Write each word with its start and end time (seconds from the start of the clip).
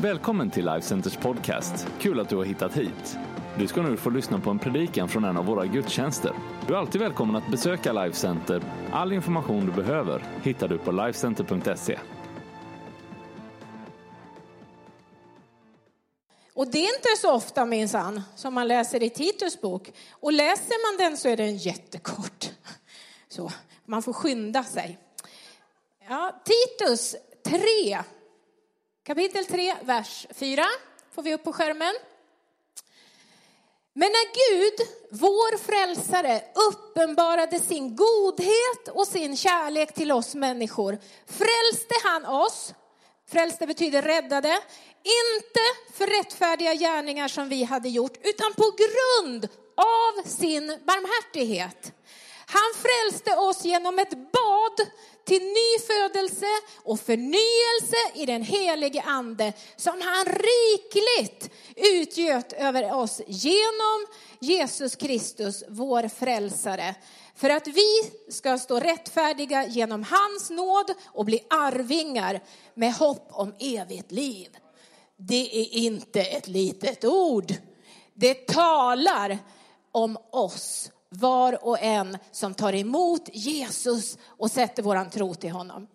Välkommen 0.00 0.50
till 0.50 0.64
Life 0.64 0.86
Centers 0.86 1.16
podcast. 1.16 1.86
Kul 1.98 2.20
att 2.20 2.28
du 2.28 2.36
har 2.36 2.44
hittat 2.44 2.76
hit. 2.76 3.16
Du 3.58 3.66
ska 3.66 3.82
nu 3.82 3.96
få 3.96 4.10
lyssna 4.10 4.40
på 4.40 4.50
en 4.50 4.58
predikan 4.58 5.08
från 5.08 5.24
en 5.24 5.36
av 5.36 5.46
våra 5.46 5.66
gudstjänster. 5.66 6.32
Du 6.66 6.74
är 6.74 6.78
alltid 6.78 7.00
välkommen 7.00 7.36
att 7.36 7.50
besöka 7.50 7.92
Life 7.92 8.16
Center. 8.16 8.62
All 8.92 9.12
information 9.12 9.66
du 9.66 9.72
behöver 9.72 10.24
hittar 10.42 10.68
du 10.68 10.78
på 10.78 10.92
lifecenter.se. 10.92 11.98
Och 16.54 16.70
det 16.70 16.78
är 16.78 16.96
inte 16.96 17.08
så 17.20 17.34
ofta 17.34 17.66
minsann 17.66 18.22
som 18.34 18.54
man 18.54 18.68
läser 18.68 19.02
i 19.02 19.10
Titus 19.10 19.60
bok. 19.60 19.92
Och 20.10 20.32
läser 20.32 20.92
man 20.92 21.06
den 21.06 21.16
så 21.16 21.28
är 21.28 21.36
den 21.36 21.56
jättekort. 21.56 22.50
Så 23.28 23.52
man 23.84 24.02
får 24.02 24.12
skynda 24.12 24.64
sig. 24.64 24.98
Ja, 26.08 26.42
Titus 26.44 27.16
3, 27.44 27.98
kapitel 29.06 29.44
3, 29.44 29.74
vers 29.82 30.26
4 30.34 30.64
får 31.14 31.22
vi 31.22 31.34
upp 31.34 31.44
på 31.44 31.52
skärmen. 31.52 31.94
Men 33.92 34.08
när 34.12 34.26
Gud, 34.34 34.88
vår 35.10 35.58
frälsare, 35.58 36.42
uppenbarade 36.70 37.60
sin 37.60 37.96
godhet 37.96 38.88
och 38.88 39.06
sin 39.06 39.36
kärlek 39.36 39.94
till 39.94 40.12
oss 40.12 40.34
människor 40.34 40.98
frälste 41.26 41.94
han 42.04 42.24
oss, 42.24 42.74
frälste 43.30 43.66
betyder 43.66 44.02
räddade, 44.02 44.60
inte 45.02 45.92
för 45.92 46.06
rättfärdiga 46.06 46.74
gärningar 46.74 47.28
som 47.28 47.48
vi 47.48 47.64
hade 47.64 47.88
gjort, 47.88 48.18
utan 48.22 48.54
på 48.54 48.70
grund 48.76 49.48
av 49.76 50.28
sin 50.28 50.66
barmhärtighet. 50.66 51.92
Han 52.46 52.72
frälste 52.74 53.36
oss 53.36 53.64
genom 53.64 53.98
ett 53.98 54.10
bad 54.10 54.88
till 55.24 55.42
ny 55.42 55.78
födelse 55.86 56.46
och 56.82 57.00
förnyelse 57.00 57.96
i 58.14 58.26
den 58.26 58.42
helige 58.42 59.02
ande 59.02 59.52
som 59.76 60.00
han 60.00 60.24
rikligt 60.24 61.50
utgöt 61.76 62.52
över 62.52 62.94
oss 62.94 63.20
genom 63.26 64.06
Jesus 64.40 64.96
Kristus, 64.96 65.64
vår 65.68 66.08
frälsare. 66.08 66.94
För 67.34 67.50
att 67.50 67.66
vi 67.66 68.10
ska 68.28 68.58
stå 68.58 68.80
rättfärdiga 68.80 69.66
genom 69.66 70.02
hans 70.02 70.50
nåd 70.50 70.90
och 71.06 71.24
bli 71.24 71.40
arvingar 71.50 72.40
med 72.74 72.94
hopp 72.94 73.28
om 73.30 73.54
evigt 73.58 74.12
liv. 74.12 74.56
Det 75.16 75.60
är 75.60 75.74
inte 75.74 76.20
ett 76.20 76.48
litet 76.48 77.04
ord. 77.04 77.54
Det 78.14 78.46
talar 78.46 79.38
om 79.92 80.18
oss 80.30 80.90
var 81.20 81.64
och 81.66 81.82
en 81.82 82.18
som 82.32 82.54
tar 82.54 82.74
emot 82.74 83.28
Jesus 83.32 84.18
och 84.26 84.50
sätter 84.50 84.82
våran 84.82 85.10
tro 85.10 85.34
till 85.34 85.50
honom. 85.50 85.86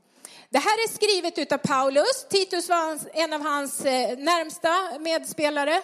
Det 0.50 0.58
här 0.58 0.84
är 0.84 0.94
skrivet 0.94 1.52
av 1.52 1.58
Paulus. 1.58 2.28
Titus 2.30 2.70
var 2.70 3.00
en 3.14 3.34
av 3.34 3.42
hans 3.42 3.86
eh, 3.86 4.18
närmsta 4.18 5.00
medspelare, 5.00 5.76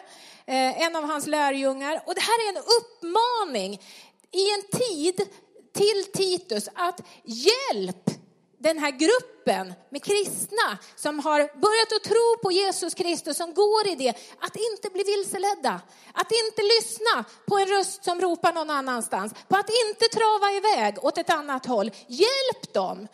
eh, 0.45 0.81
en 0.81 0.95
av 0.95 1.03
hans 1.03 1.27
lärjungar. 1.27 2.01
Och 2.05 2.15
det 2.15 2.21
här 2.21 2.47
är 2.47 2.57
en 2.57 2.63
uppmaning 2.77 3.81
i 4.31 4.49
en 4.49 4.79
tid 4.79 5.15
till 5.73 6.11
Titus 6.13 6.69
att 6.73 7.01
hjälp 7.23 8.09
den 8.57 8.77
här 8.77 8.91
gruppen 8.91 9.36
med 9.89 10.03
kristna 10.03 10.77
som 10.95 11.19
har 11.19 11.39
börjat 11.39 11.93
att 11.95 12.03
tro 12.03 12.37
på 12.43 12.51
Jesus 12.51 12.93
Kristus, 12.93 13.37
som 13.37 13.53
går 13.53 13.87
i 13.87 13.95
det, 13.95 14.09
att 14.39 14.55
inte 14.55 14.89
bli 14.89 15.03
vilseledda. 15.03 15.81
Att 16.13 16.31
inte 16.31 16.61
lyssna 16.61 17.25
på 17.47 17.57
en 17.57 17.67
röst 17.67 18.03
som 18.03 18.21
ropar 18.21 18.53
någon 18.53 18.69
annanstans. 18.69 19.33
På 19.47 19.57
att 19.57 19.69
inte 19.87 20.05
trava 20.17 20.51
iväg 20.51 21.05
åt 21.05 21.17
ett 21.17 21.29
annat 21.29 21.65
håll. 21.65 21.91
Hjälp 22.07 22.73
dem. 22.73 23.07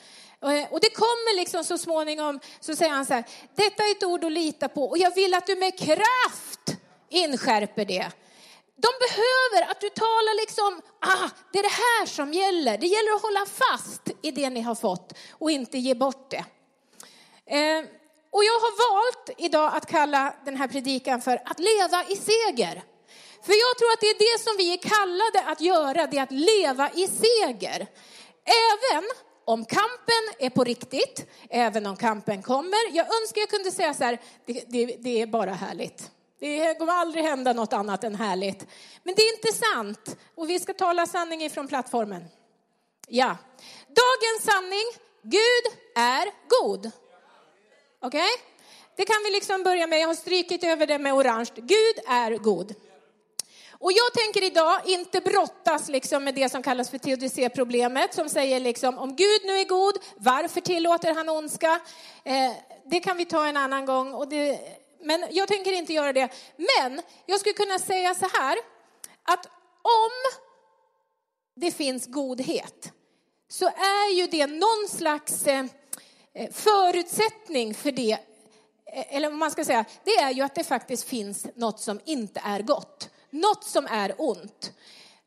Eh, 0.43 0.73
och 0.73 0.79
det 0.79 0.89
kommer 0.89 1.35
liksom 1.35 1.63
så 1.63 1.77
småningom, 1.77 2.39
så 2.59 2.75
säger 2.75 2.91
han 2.91 3.05
så 3.05 3.13
här, 3.13 3.23
detta 3.55 3.83
är 3.83 3.91
ett 3.91 4.03
ord 4.03 4.23
att 4.23 4.31
lita 4.31 4.67
på 4.67 4.85
och 4.85 4.97
jag 4.97 5.15
vill 5.15 5.33
att 5.33 5.47
du 5.47 5.55
med 5.55 5.79
kraft 5.79 6.77
inskärper 7.09 7.85
det. 7.85 8.11
De 8.75 8.89
behöver 9.05 9.71
att 9.71 9.81
du 9.81 9.89
talar 9.89 10.41
liksom, 10.41 10.81
ah, 10.99 11.29
det 11.51 11.59
är 11.59 11.63
det 11.63 11.69
här 11.69 12.05
som 12.05 12.33
gäller. 12.33 12.77
Det 12.77 12.87
gäller 12.87 13.11
att 13.15 13.21
hålla 13.21 13.45
fast 13.45 14.01
i 14.21 14.31
det 14.31 14.49
ni 14.49 14.61
har 14.61 14.75
fått 14.75 15.13
och 15.31 15.51
inte 15.51 15.77
ge 15.77 15.93
bort 15.93 16.31
det. 16.31 16.45
Eh, 17.45 17.85
och 18.31 18.43
jag 18.43 18.53
har 18.53 18.73
valt 18.93 19.29
idag 19.37 19.71
att 19.75 19.85
kalla 19.85 20.35
den 20.45 20.57
här 20.57 20.67
predikan 20.67 21.21
för 21.21 21.41
att 21.45 21.59
leva 21.59 22.03
i 22.03 22.15
seger. 22.15 22.83
För 23.45 23.53
jag 23.53 23.77
tror 23.77 23.91
att 23.93 24.01
det 24.01 24.07
är 24.07 24.19
det 24.19 24.43
som 24.43 24.57
vi 24.57 24.73
är 24.73 24.77
kallade 24.77 25.51
att 25.51 25.61
göra, 25.61 26.07
det 26.07 26.17
är 26.17 26.23
att 26.23 26.31
leva 26.31 26.89
i 26.89 27.07
seger. 27.07 27.87
Även 28.45 29.03
om 29.45 29.65
kampen 29.65 30.23
är 30.39 30.49
på 30.49 30.63
riktigt, 30.63 31.25
även 31.49 31.85
om 31.85 31.95
kampen 31.95 32.41
kommer. 32.41 32.95
Jag 32.95 33.21
önskar 33.21 33.41
jag 33.41 33.49
kunde 33.49 33.71
säga 33.71 33.93
så 33.93 34.03
här, 34.03 34.21
det, 34.45 34.63
det, 34.67 34.85
det 34.85 35.21
är 35.21 35.27
bara 35.27 35.53
härligt. 35.53 36.11
Det 36.43 36.75
kommer 36.77 36.93
aldrig 36.93 37.23
hända 37.23 37.53
något 37.53 37.73
annat 37.73 38.03
än 38.03 38.15
härligt. 38.15 38.67
Men 39.03 39.15
det 39.15 39.21
är 39.21 39.35
inte 39.35 39.53
sant. 39.53 40.17
Och 40.35 40.49
vi 40.49 40.59
ska 40.59 40.73
tala 40.73 41.05
sanning 41.05 41.43
ifrån 41.43 41.67
plattformen. 41.67 42.23
Ja. 43.07 43.37
Dagens 43.87 44.43
sanning, 44.43 44.83
Gud 45.21 45.79
är 45.95 46.25
god. 46.49 46.91
Okej? 48.01 48.19
Okay? 48.19 48.45
Det 48.95 49.05
kan 49.05 49.15
vi 49.23 49.31
liksom 49.31 49.63
börja 49.63 49.87
med. 49.87 49.99
Jag 49.99 50.07
har 50.07 50.15
strykit 50.15 50.63
över 50.63 50.87
det 50.87 50.99
med 50.99 51.13
orange. 51.13 51.49
Gud 51.55 51.99
är 52.07 52.37
god. 52.37 52.75
Och 53.71 53.91
jag 53.91 54.13
tänker 54.13 54.43
idag 54.43 54.81
inte 54.85 55.21
brottas 55.21 55.89
liksom 55.89 56.23
med 56.23 56.35
det 56.35 56.49
som 56.49 56.63
kallas 56.63 56.89
för 56.89 56.97
teodicéproblemet 56.97 58.13
som 58.13 58.29
säger 58.29 58.59
liksom 58.59 58.97
om 58.97 59.15
Gud 59.15 59.41
nu 59.45 59.59
är 59.59 59.65
god, 59.65 59.93
varför 60.15 60.61
tillåter 60.61 61.15
han 61.15 61.29
ondska? 61.29 61.79
Eh, 62.23 62.51
det 62.85 62.99
kan 62.99 63.17
vi 63.17 63.25
ta 63.25 63.45
en 63.45 63.57
annan 63.57 63.85
gång 63.85 64.13
och 64.13 64.27
det 64.27 64.59
men 65.03 65.25
jag 65.31 65.47
tänker 65.47 65.71
inte 65.71 65.93
göra 65.93 66.13
det. 66.13 66.29
Men 66.57 67.01
jag 67.25 67.39
skulle 67.39 67.53
kunna 67.53 67.79
säga 67.79 68.15
så 68.15 68.27
här, 68.33 68.57
att 69.23 69.45
om 69.81 70.39
det 71.55 71.71
finns 71.71 72.07
godhet 72.07 72.91
så 73.47 73.65
är 73.67 74.13
ju 74.13 74.27
det 74.27 74.47
någon 74.47 74.87
slags 74.89 75.47
eh, 75.47 75.65
eh, 76.33 76.51
förutsättning 76.51 77.73
för 77.73 77.91
det, 77.91 78.11
eh, 78.93 79.15
eller 79.15 79.29
vad 79.29 79.37
man 79.37 79.51
ska 79.51 79.65
säga, 79.65 79.85
det 80.03 80.15
är 80.15 80.31
ju 80.31 80.41
att 80.41 80.55
det 80.55 80.63
faktiskt 80.63 81.07
finns 81.07 81.47
något 81.55 81.79
som 81.79 81.99
inte 82.05 82.41
är 82.45 82.61
gott, 82.61 83.09
något 83.29 83.63
som 83.63 83.85
är 83.85 84.15
ont. 84.17 84.71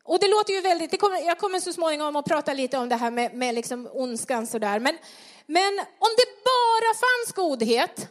Och 0.04 0.18
det 0.18 0.28
låter 0.28 0.52
ju 0.52 0.60
väldigt, 0.60 0.90
det 0.90 0.96
kommer, 0.96 1.26
jag 1.26 1.38
kommer 1.38 1.60
så 1.60 1.72
småningom 1.72 2.16
att 2.16 2.24
prata 2.24 2.52
lite 2.52 2.78
om 2.78 2.88
det 2.88 2.96
här 2.96 3.10
med, 3.10 3.34
med 3.34 3.54
liksom 3.54 3.88
ondskan 3.92 4.46
sådär, 4.46 4.78
men, 4.78 4.98
men 5.46 5.78
om 5.78 6.10
det 6.16 6.44
bara 6.44 6.94
fanns 6.94 7.32
godhet 7.34 8.08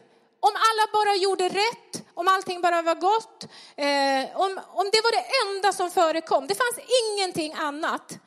om 0.47 0.53
alla 0.67 0.85
bara 0.93 1.15
gjorde 1.15 1.49
rätt, 1.49 2.03
om 2.13 2.27
allting 2.27 2.61
bara 2.61 2.81
var 2.81 2.95
gott, 2.95 3.43
eh, 3.75 4.41
om, 4.43 4.59
om 4.79 4.89
det 4.93 5.01
var 5.05 5.11
det 5.11 5.25
enda 5.45 5.73
som 5.73 5.91
förekom, 5.91 6.47
det 6.47 6.55
fanns 6.55 6.79
ingenting 7.03 7.53
annat, 7.53 8.17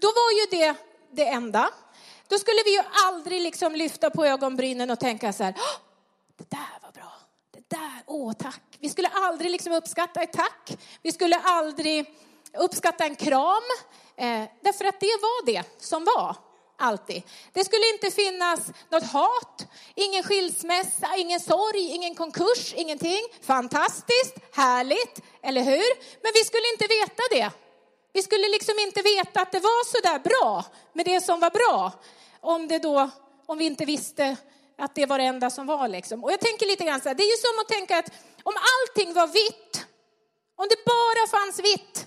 då 0.00 0.08
var 0.08 0.30
ju 0.38 0.58
det 0.58 0.74
det 1.10 1.28
enda. 1.28 1.70
Då 2.28 2.38
skulle 2.38 2.62
vi 2.64 2.76
ju 2.76 2.82
aldrig 3.06 3.40
liksom 3.40 3.74
lyfta 3.74 4.10
på 4.10 4.24
ögonbrynen 4.24 4.90
och 4.90 5.00
tänka 5.00 5.32
så 5.32 5.44
här, 5.44 5.54
det 6.36 6.50
där 6.50 6.78
var 6.82 6.92
bra, 6.92 7.12
det 7.54 7.68
där, 7.68 8.02
åh 8.06 8.32
tack. 8.32 8.62
Vi 8.78 8.88
skulle 8.88 9.08
aldrig 9.08 9.50
liksom 9.50 9.72
uppskatta 9.72 10.22
ett 10.22 10.32
tack, 10.32 10.78
vi 11.02 11.12
skulle 11.12 11.36
aldrig 11.36 12.18
uppskatta 12.58 13.04
en 13.04 13.16
kram, 13.16 13.62
eh, 14.16 14.44
därför 14.60 14.84
att 14.84 15.00
det 15.00 15.16
var 15.22 15.46
det 15.46 15.64
som 15.78 16.04
var 16.04 16.45
alltid. 16.76 17.22
Det 17.52 17.64
skulle 17.64 17.88
inte 17.88 18.10
finnas 18.10 18.60
något 18.88 19.04
hat, 19.04 19.66
ingen 19.94 20.22
skilsmässa, 20.22 21.16
ingen 21.16 21.40
sorg, 21.40 21.80
ingen 21.94 22.14
konkurs, 22.14 22.74
ingenting. 22.74 23.22
Fantastiskt, 23.42 24.34
härligt, 24.52 25.20
eller 25.42 25.62
hur? 25.62 26.22
Men 26.22 26.32
vi 26.34 26.44
skulle 26.44 26.72
inte 26.72 26.86
veta 26.86 27.22
det. 27.30 27.50
Vi 28.12 28.22
skulle 28.22 28.48
liksom 28.48 28.74
inte 28.78 29.02
veta 29.02 29.40
att 29.40 29.52
det 29.52 29.60
var 29.60 29.84
så 29.84 30.00
där 30.00 30.18
bra 30.18 30.64
med 30.92 31.04
det 31.04 31.20
som 31.20 31.40
var 31.40 31.50
bra. 31.50 31.92
Om, 32.40 32.68
det 32.68 32.78
då, 32.78 33.10
om 33.46 33.58
vi 33.58 33.64
inte 33.64 33.84
visste 33.84 34.36
att 34.78 34.94
det 34.94 35.06
var 35.06 35.18
det 35.18 35.24
enda 35.24 35.50
som 35.50 35.66
var 35.66 35.88
liksom. 35.88 36.24
Och 36.24 36.32
jag 36.32 36.40
tänker 36.40 36.66
lite 36.66 36.84
grann 36.84 37.00
så 37.00 37.08
här, 37.08 37.14
det 37.14 37.22
är 37.22 37.30
ju 37.30 37.36
som 37.36 37.60
att 37.60 37.68
tänka 37.68 37.98
att 37.98 38.10
om 38.42 38.54
allting 38.74 39.14
var 39.14 39.26
vitt, 39.26 39.86
om 40.56 40.66
det 40.70 40.84
bara 40.84 41.40
fanns 41.40 41.58
vitt, 41.58 42.05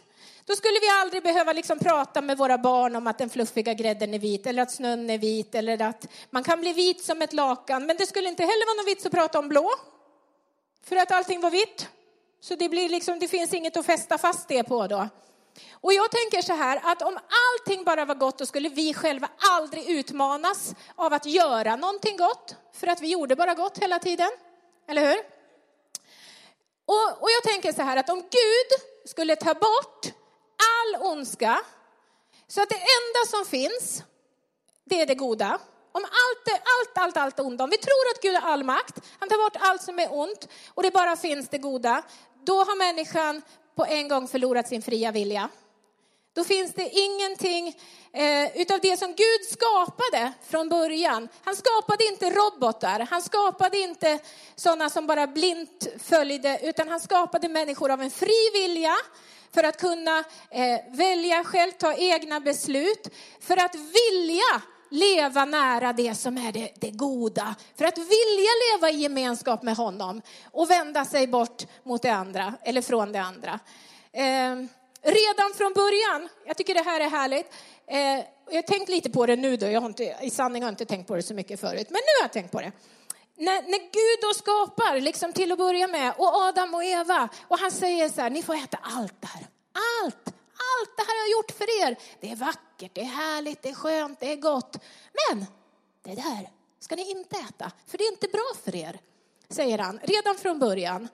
då 0.49 0.55
skulle 0.55 0.79
vi 0.79 0.89
aldrig 0.89 1.23
behöva 1.23 1.53
liksom 1.53 1.79
prata 1.79 2.21
med 2.21 2.37
våra 2.37 2.57
barn 2.57 2.95
om 2.95 3.07
att 3.07 3.17
den 3.17 3.29
fluffiga 3.29 3.73
grädden 3.73 4.13
är 4.13 4.19
vit 4.19 4.47
eller 4.47 4.63
att 4.63 4.71
snön 4.71 5.09
är 5.09 5.17
vit 5.17 5.55
eller 5.55 5.81
att 5.81 6.07
man 6.29 6.43
kan 6.43 6.61
bli 6.61 6.73
vit 6.73 7.03
som 7.03 7.21
ett 7.21 7.33
lakan. 7.33 7.85
Men 7.85 7.97
det 7.97 8.05
skulle 8.05 8.29
inte 8.29 8.43
heller 8.43 8.65
vara 8.65 8.75
någon 8.75 8.85
vits 8.85 9.05
att 9.05 9.11
prata 9.11 9.39
om 9.39 9.49
blå. 9.49 9.69
För 10.83 10.95
att 10.95 11.11
allting 11.11 11.41
var 11.41 11.51
vitt. 11.51 11.87
Så 12.41 12.55
det, 12.55 12.69
blir 12.69 12.89
liksom, 12.89 13.19
det 13.19 13.27
finns 13.27 13.53
inget 13.53 13.77
att 13.77 13.85
fästa 13.85 14.17
fast 14.17 14.47
det 14.47 14.63
på 14.63 14.87
då. 14.87 15.07
Och 15.71 15.93
jag 15.93 16.11
tänker 16.11 16.41
så 16.41 16.53
här 16.53 16.79
att 16.83 17.01
om 17.01 17.19
allting 17.49 17.83
bara 17.83 18.05
var 18.05 18.15
gott 18.15 18.37
då 18.37 18.45
skulle 18.45 18.69
vi 18.69 18.93
själva 18.93 19.29
aldrig 19.37 19.89
utmanas 19.89 20.75
av 20.95 21.13
att 21.13 21.25
göra 21.25 21.75
någonting 21.75 22.17
gott. 22.17 22.55
För 22.73 22.87
att 22.87 23.01
vi 23.01 23.07
gjorde 23.07 23.35
bara 23.35 23.53
gott 23.53 23.77
hela 23.77 23.99
tiden. 23.99 24.29
Eller 24.87 25.01
hur? 25.01 25.19
Och, 26.85 27.21
och 27.21 27.29
jag 27.29 27.43
tänker 27.43 27.73
så 27.73 27.81
här 27.81 27.97
att 27.97 28.09
om 28.09 28.19
Gud 28.19 28.89
skulle 29.05 29.35
ta 29.35 29.53
bort 29.53 30.18
all 30.95 31.01
ondska. 31.01 31.59
Så 32.47 32.61
att 32.61 32.69
det 32.69 32.75
enda 32.75 33.27
som 33.27 33.45
finns, 33.45 34.03
det 34.85 35.01
är 35.01 35.05
det 35.05 35.15
goda. 35.15 35.59
om 35.91 36.03
allt, 36.03 36.61
allt, 36.63 36.97
allt, 36.97 37.17
allt 37.17 37.39
onda, 37.39 37.63
om 37.63 37.69
vi 37.69 37.77
tror 37.77 38.09
att 38.15 38.21
Gud 38.21 38.35
har 38.35 38.51
all 38.51 38.63
makt, 38.63 38.99
han 39.19 39.29
tar 39.29 39.37
bort 39.37 39.57
allt 39.59 39.81
som 39.81 39.99
är 39.99 40.13
ont 40.13 40.47
och 40.73 40.83
det 40.83 40.91
bara 40.91 41.15
finns 41.15 41.49
det 41.49 41.57
goda, 41.57 42.03
då 42.43 42.57
har 42.57 42.77
människan 42.77 43.41
på 43.75 43.85
en 43.85 44.07
gång 44.07 44.27
förlorat 44.27 44.67
sin 44.67 44.81
fria 44.81 45.11
vilja. 45.11 45.49
Då 46.33 46.43
finns 46.43 46.73
det 46.73 46.89
ingenting 46.89 47.67
eh, 48.13 48.61
utav 48.61 48.79
det 48.81 48.97
som 48.97 49.07
Gud 49.07 49.45
skapade 49.51 50.33
från 50.49 50.69
början. 50.69 51.29
Han 51.43 51.55
skapade 51.55 52.05
inte 52.05 52.29
robotar, 52.29 53.07
han 53.09 53.21
skapade 53.21 53.77
inte 53.77 54.19
sådana 54.55 54.89
som 54.89 55.07
bara 55.07 55.27
blint 55.27 55.87
följde, 55.99 56.59
utan 56.63 56.87
han 56.87 56.99
skapade 56.99 57.49
människor 57.49 57.91
av 57.91 58.01
en 58.01 58.11
fri 58.11 58.49
vilja 58.53 58.95
för 59.53 59.63
att 59.63 59.77
kunna 59.77 60.23
eh, 60.49 60.79
välja 60.91 61.43
själv, 61.43 61.71
ta 61.71 61.93
egna 61.93 62.39
beslut, 62.39 63.07
för 63.39 63.57
att 63.57 63.75
vilja 63.75 64.61
leva 64.89 65.45
nära 65.45 65.93
det 65.93 66.15
som 66.15 66.37
är 66.37 66.51
det, 66.51 66.71
det, 66.75 66.91
goda. 66.91 67.55
För 67.77 67.85
att 67.85 67.97
vilja 67.97 68.51
leva 68.71 68.89
i 68.89 68.95
gemenskap 68.95 69.63
med 69.63 69.75
honom 69.75 70.21
och 70.51 70.69
vända 70.69 71.05
sig 71.05 71.27
bort 71.27 71.63
mot 71.83 72.01
det 72.01 72.09
andra, 72.09 72.53
eller 72.63 72.81
från 72.81 73.11
det 73.11 73.21
andra. 73.21 73.59
Eh, 74.11 74.55
redan 75.01 75.53
från 75.57 75.73
början, 75.73 76.29
jag 76.45 76.57
tycker 76.57 76.73
det 76.73 76.83
här 76.83 76.99
är 76.99 77.09
härligt, 77.09 77.53
eh, 77.87 78.25
jag 78.49 78.57
har 78.57 78.61
tänkt 78.61 78.89
lite 78.89 79.09
på 79.09 79.25
det 79.25 79.35
nu 79.35 79.57
då, 79.57 79.67
jag 79.67 79.81
har 79.81 79.87
inte, 79.87 80.15
i 80.21 80.29
sanning 80.29 80.63
har 80.63 80.67
jag 80.67 80.73
inte 80.73 80.85
tänkt 80.85 81.07
på 81.07 81.15
det 81.15 81.23
så 81.23 81.33
mycket 81.33 81.59
förut, 81.59 81.87
men 81.89 82.01
nu 82.05 82.19
har 82.19 82.23
jag 82.23 82.33
tänkt 82.33 82.51
på 82.51 82.61
det. 82.61 82.71
När, 83.39 83.61
när 83.61 83.79
Gud 83.79 84.19
då 84.21 84.33
skapar, 84.33 84.99
liksom 85.01 85.33
till 85.33 85.51
att 85.51 85.57
börja 85.57 85.87
med, 85.87 86.13
och 86.17 86.27
Adam 86.27 86.73
och 86.73 86.83
Eva, 86.83 87.29
och 87.47 87.59
han 87.59 87.71
säger 87.71 88.09
så 88.09 88.21
här, 88.21 88.29
ni 88.29 88.43
får 88.43 88.55
äta 88.55 88.77
allt 88.81 89.21
det 89.21 89.27
här. 89.27 89.47
Allt, 90.03 90.27
allt 90.53 90.97
det 90.97 91.03
här 91.07 91.21
har 91.21 91.29
jag 91.29 91.31
gjort 91.31 91.51
för 91.51 91.81
er. 91.81 91.97
Det 92.19 92.31
är 92.31 92.35
vackert, 92.35 92.91
det 92.93 93.01
är 93.01 93.05
härligt, 93.05 93.61
det 93.61 93.69
är 93.69 93.73
skönt, 93.73 94.19
det 94.19 94.31
är 94.31 94.35
gott. 94.35 94.77
Men 95.13 95.45
det 96.03 96.21
där 96.21 96.49
ska 96.79 96.95
ni 96.95 97.11
inte 97.11 97.35
äta, 97.37 97.71
för 97.87 97.97
det 97.97 98.03
är 98.03 98.11
inte 98.11 98.27
bra 98.27 98.51
för 98.63 98.75
er, 98.75 98.99
säger 99.49 99.77
han 99.77 99.99
redan 100.03 100.35
från 100.35 100.59
början. 100.59 101.07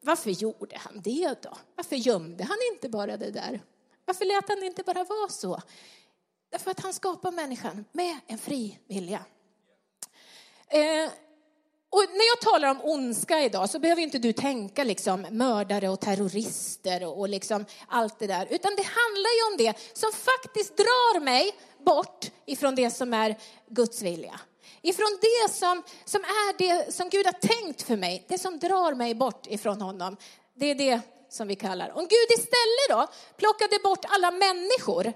Varför 0.00 0.30
gjorde 0.30 0.76
han 0.78 1.00
det 1.00 1.42
då? 1.42 1.56
Varför 1.74 1.96
gömde 1.96 2.44
han 2.44 2.58
inte 2.72 2.88
bara 2.88 3.16
det 3.16 3.30
där? 3.30 3.60
Varför 4.04 4.24
lät 4.24 4.48
han 4.48 4.62
inte 4.62 4.82
bara 4.82 5.04
vara 5.04 5.28
så? 5.28 5.62
Därför 6.50 6.70
att 6.70 6.80
han 6.80 6.92
skapar 6.92 7.32
människan 7.32 7.84
med 7.92 8.18
en 8.26 8.38
fri 8.38 8.78
vilja. 8.88 9.24
Eh, 10.68 11.10
och 11.90 12.04
när 12.12 12.26
jag 12.26 12.40
talar 12.40 12.68
om 12.68 12.80
ondska 12.82 13.40
idag 13.40 13.70
så 13.70 13.78
behöver 13.78 14.02
inte 14.02 14.18
du 14.18 14.32
tänka 14.32 14.84
liksom 14.84 15.26
mördare 15.30 15.88
och 15.88 16.00
terrorister 16.00 17.04
och, 17.04 17.18
och 17.20 17.28
liksom 17.28 17.64
allt 17.88 18.18
det 18.18 18.26
där. 18.26 18.46
Utan 18.50 18.76
det 18.76 18.82
handlar 18.82 19.30
ju 19.36 19.52
om 19.52 19.56
det 19.58 19.98
som 19.98 20.12
faktiskt 20.12 20.76
drar 20.76 21.20
mig 21.20 21.52
bort 21.84 22.30
ifrån 22.46 22.74
det 22.74 22.90
som 22.90 23.14
är 23.14 23.36
Guds 23.68 24.02
vilja. 24.02 24.40
Ifrån 24.82 25.18
det 25.20 25.52
som, 25.52 25.82
som 26.04 26.20
är 26.20 26.58
det 26.58 26.94
som 26.94 27.08
Gud 27.08 27.26
har 27.26 27.32
tänkt 27.32 27.82
för 27.82 27.96
mig, 27.96 28.24
det 28.28 28.38
som 28.38 28.58
drar 28.58 28.94
mig 28.94 29.14
bort 29.14 29.46
ifrån 29.46 29.80
honom. 29.80 30.16
Det 30.54 30.66
är 30.66 30.74
det 30.74 31.00
som 31.28 31.48
vi 31.48 31.56
kallar. 31.56 31.90
Om 31.90 32.02
Gud 32.02 32.38
istället 32.38 32.88
då 32.88 33.06
plockade 33.36 33.78
bort 33.82 34.04
alla 34.08 34.30
människor 34.30 35.12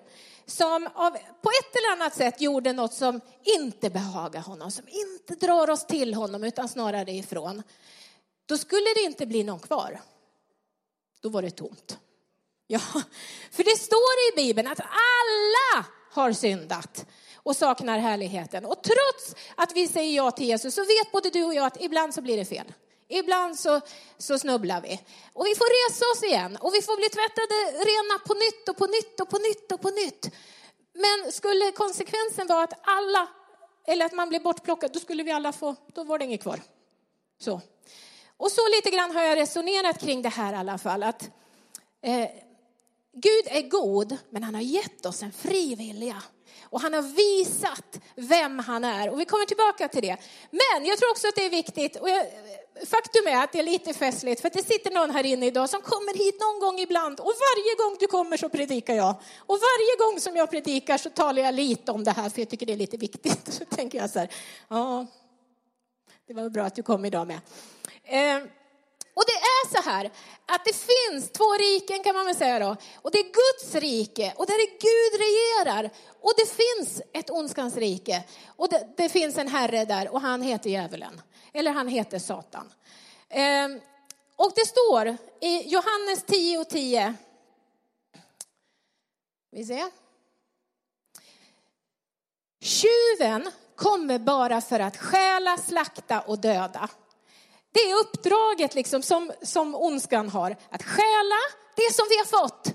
som 0.47 0.89
av, 0.95 1.11
på 1.43 1.51
ett 1.61 1.77
eller 1.77 1.93
annat 1.93 2.17
sätt 2.17 2.41
gjorde 2.41 2.73
något 2.73 2.95
som 2.95 3.21
inte 3.43 3.91
behagar 3.91 4.41
honom, 4.41 4.71
som 4.71 4.85
inte 4.89 5.47
drar 5.47 5.71
oss 5.71 5.87
till 5.87 6.15
honom 6.15 6.45
utan 6.45 6.69
snarare 6.69 7.13
ifrån, 7.13 7.63
då 8.47 8.59
skulle 8.59 8.95
det 8.95 9.03
inte 9.03 9.27
bli 9.27 9.45
någon 9.45 9.61
kvar. 9.61 10.01
Då 11.21 11.29
var 11.29 11.43
det 11.43 11.51
tomt. 11.51 11.99
Ja, 12.67 12.81
för 13.51 13.65
det 13.65 13.79
står 13.79 14.33
i 14.33 14.37
Bibeln 14.37 14.69
att 14.69 14.81
alla 14.81 15.87
har 16.13 16.33
syndat 16.33 17.07
och 17.35 17.57
saknar 17.57 17.99
härligheten. 17.99 18.65
Och 18.65 18.83
trots 18.83 19.35
att 19.55 19.73
vi 19.75 19.89
säger 19.89 20.17
ja 20.17 20.31
till 20.31 20.47
Jesus 20.47 20.75
så 20.75 20.81
vet 20.81 21.13
både 21.13 21.31
du 21.31 21.45
och 21.45 21.55
jag 21.55 21.67
att 21.67 21.83
ibland 21.83 22.15
så 22.15 22.23
blir 22.23 22.37
det 22.37 22.45
fel. 22.45 22.73
Ibland 23.11 23.59
så, 23.59 23.81
så 24.19 24.39
snubblar 24.39 24.81
vi. 24.81 25.01
Och 25.33 25.47
vi 25.47 25.55
får 25.55 25.89
resa 25.89 26.05
oss 26.13 26.23
igen 26.23 26.57
och 26.61 26.75
vi 26.75 26.83
får 26.83 26.97
bli 26.97 27.09
tvättade 27.09 27.57
rena 27.91 28.19
på 28.27 28.35
nytt 28.35 28.69
och 28.69 28.77
på 28.77 28.87
nytt 28.87 29.21
och 29.21 29.29
på 29.29 29.39
nytt 29.39 29.73
och 29.73 29.81
på 29.81 29.91
nytt. 29.91 30.31
Men 30.93 31.33
skulle 31.33 31.73
konsekvensen 31.73 32.47
vara 32.47 32.63
att 32.63 32.75
alla, 32.83 33.29
eller 33.87 34.07
att 34.07 34.13
man 34.13 34.29
blir 34.29 34.41
bortplockad, 34.41 34.93
då 34.93 35.01
skulle 35.01 35.23
vi 35.23 35.31
alla 35.31 35.53
få, 35.53 35.77
då 35.95 36.05
var 36.05 36.19
det 36.19 36.25
inget 36.25 36.43
kvar. 36.43 36.61
Så. 37.39 37.61
Och 38.37 38.53
så 38.53 38.69
lite 38.69 38.91
grann 38.91 39.17
har 39.17 39.23
jag 39.23 39.39
resonerat 39.39 40.01
kring 40.01 40.23
det 40.23 40.29
här 40.29 40.53
i 40.53 40.57
alla 40.57 40.79
fall. 40.79 41.03
Att, 41.03 41.31
eh, 42.03 42.29
Gud 43.13 43.47
är 43.47 43.69
god, 43.69 44.17
men 44.31 44.43
han 44.43 44.55
har 44.55 44.63
gett 44.63 45.07
oss 45.07 45.23
en 45.23 45.33
fri 45.33 45.75
vilja. 45.75 46.23
Och 46.63 46.81
han 46.81 46.95
har 46.95 47.03
visat 47.03 48.01
vem 48.15 48.59
han 48.59 48.85
är. 48.85 49.11
Och 49.11 49.21
vi 49.21 49.25
kommer 49.25 49.47
tillbaka 49.47 49.89
till 49.89 50.03
det. 50.03 50.17
Men 50.51 50.87
jag 50.87 50.99
tror 50.99 51.11
också 51.11 51.29
att 51.29 51.35
det 51.35 51.45
är 51.45 51.51
viktigt, 51.51 51.97
och 51.97 52.11
jag, 52.11 52.27
faktum 52.87 53.27
är 53.27 53.45
att 53.45 53.53
det 53.53 53.59
är 53.59 53.63
lite 53.63 53.95
festligt, 53.95 54.41
för 54.41 54.49
att 54.49 54.55
det 54.55 54.65
sitter 54.65 54.91
någon 54.91 55.11
här 55.11 55.27
inne 55.27 55.47
idag 55.47 55.71
som 55.71 55.81
kommer 55.81 56.15
hit 56.15 56.41
någon 56.41 56.61
gång 56.61 56.79
ibland. 56.79 57.21
Och 57.21 57.33
varje 57.49 57.75
gång 57.77 57.97
du 58.01 58.07
kommer 58.07 58.37
så 58.37 58.49
predikar 58.49 58.95
jag. 58.95 59.15
Och 59.39 59.59
varje 59.59 59.97
gång 59.99 60.21
som 60.21 60.37
jag 60.37 60.51
predikar 60.51 60.99
så 60.99 61.11
talar 61.11 61.43
jag 61.43 61.55
lite 61.55 61.93
om 61.93 62.05
det 62.05 62.11
här, 62.11 62.31
för 62.31 62.41
jag 62.41 62.49
tycker 62.49 62.67
det 62.67 62.73
är 62.73 62.77
lite 62.77 62.97
viktigt. 62.97 63.53
Så 63.53 63.65
tänker 63.65 63.99
jag 63.99 64.11
så 64.11 64.19
här, 64.19 64.29
ja, 64.69 65.07
det 66.27 66.35
var 66.35 66.49
bra 66.49 66.65
att 66.65 66.75
du 66.75 66.83
kom 66.83 67.05
idag 67.05 67.27
med. 67.27 67.41
Eh, 68.05 68.43
och 69.15 69.25
det 69.27 69.33
är 69.33 69.83
så 69.83 69.91
här 69.91 70.11
att 70.47 70.65
det 70.65 70.75
finns 70.75 71.31
två 71.31 71.53
riken 71.55 72.03
kan 72.03 72.15
man 72.15 72.27
väl 72.27 72.35
säga 72.35 72.59
då. 72.59 72.77
Och 73.03 73.11
det 73.11 73.19
är 73.19 73.25
Guds 73.25 73.75
rike 73.75 74.33
och 74.37 74.47
där 74.47 74.55
är 74.55 74.71
Gud 74.71 75.21
regerar. 75.21 75.91
Och 76.21 76.33
det 76.37 76.47
finns 76.47 77.03
ett 77.13 77.31
ondskans 77.31 77.77
rike. 77.77 78.23
Och 78.57 78.69
det, 78.69 78.89
det 78.97 79.09
finns 79.09 79.39
en 79.39 79.49
herre 79.49 79.85
där 79.85 80.15
och 80.15 80.21
han 80.21 80.43
heter 80.43 80.71
djävulen. 80.71 81.21
Eller 81.53 81.71
han 81.71 81.89
heter 81.89 82.19
Satan. 82.19 82.73
Ehm, 83.29 83.81
och 84.37 84.53
det 84.55 84.67
står 84.67 85.17
i 85.41 85.69
Johannes 85.69 86.23
10 86.27 86.59
och 86.59 86.69
10. 86.69 87.15
Vi 89.51 89.65
ser. 89.65 89.91
Tjuven 92.61 93.51
kommer 93.77 94.19
bara 94.19 94.61
för 94.61 94.81
att 94.81 94.97
stjäla, 94.97 95.57
slakta 95.57 96.21
och 96.21 96.39
döda. 96.39 96.89
Det 97.73 97.81
är 97.81 97.95
uppdraget 97.95 98.75
liksom 98.75 99.03
som, 99.03 99.33
som 99.43 99.75
ondskan 99.75 100.29
har. 100.29 100.57
Att 100.71 100.83
stjäla 100.83 101.41
det 101.77 101.95
som 101.95 102.07
vi 102.09 102.19
har 102.19 102.25
fått. 102.25 102.75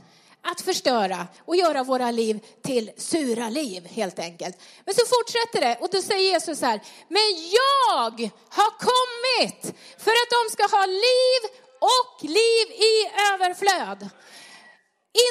Att 0.51 0.61
förstöra 0.61 1.27
och 1.45 1.55
göra 1.55 1.83
våra 1.83 2.11
liv 2.11 2.39
till 2.63 2.91
sura 2.97 3.49
liv 3.49 3.87
helt 3.87 4.19
enkelt. 4.19 4.57
Men 4.85 4.95
så 4.95 5.01
fortsätter 5.05 5.61
det 5.61 5.77
och 5.81 5.89
då 5.91 6.01
säger 6.01 6.31
Jesus 6.33 6.59
så 6.59 6.65
här. 6.65 6.81
Men 7.07 7.27
jag 7.59 8.31
har 8.49 8.71
kommit 8.89 9.75
för 9.97 10.11
att 10.11 10.29
de 10.37 10.51
ska 10.53 10.77
ha 10.77 10.85
liv 10.85 11.41
och 11.79 12.23
liv 12.23 12.67
i 12.71 12.93
överflöd. 13.33 14.09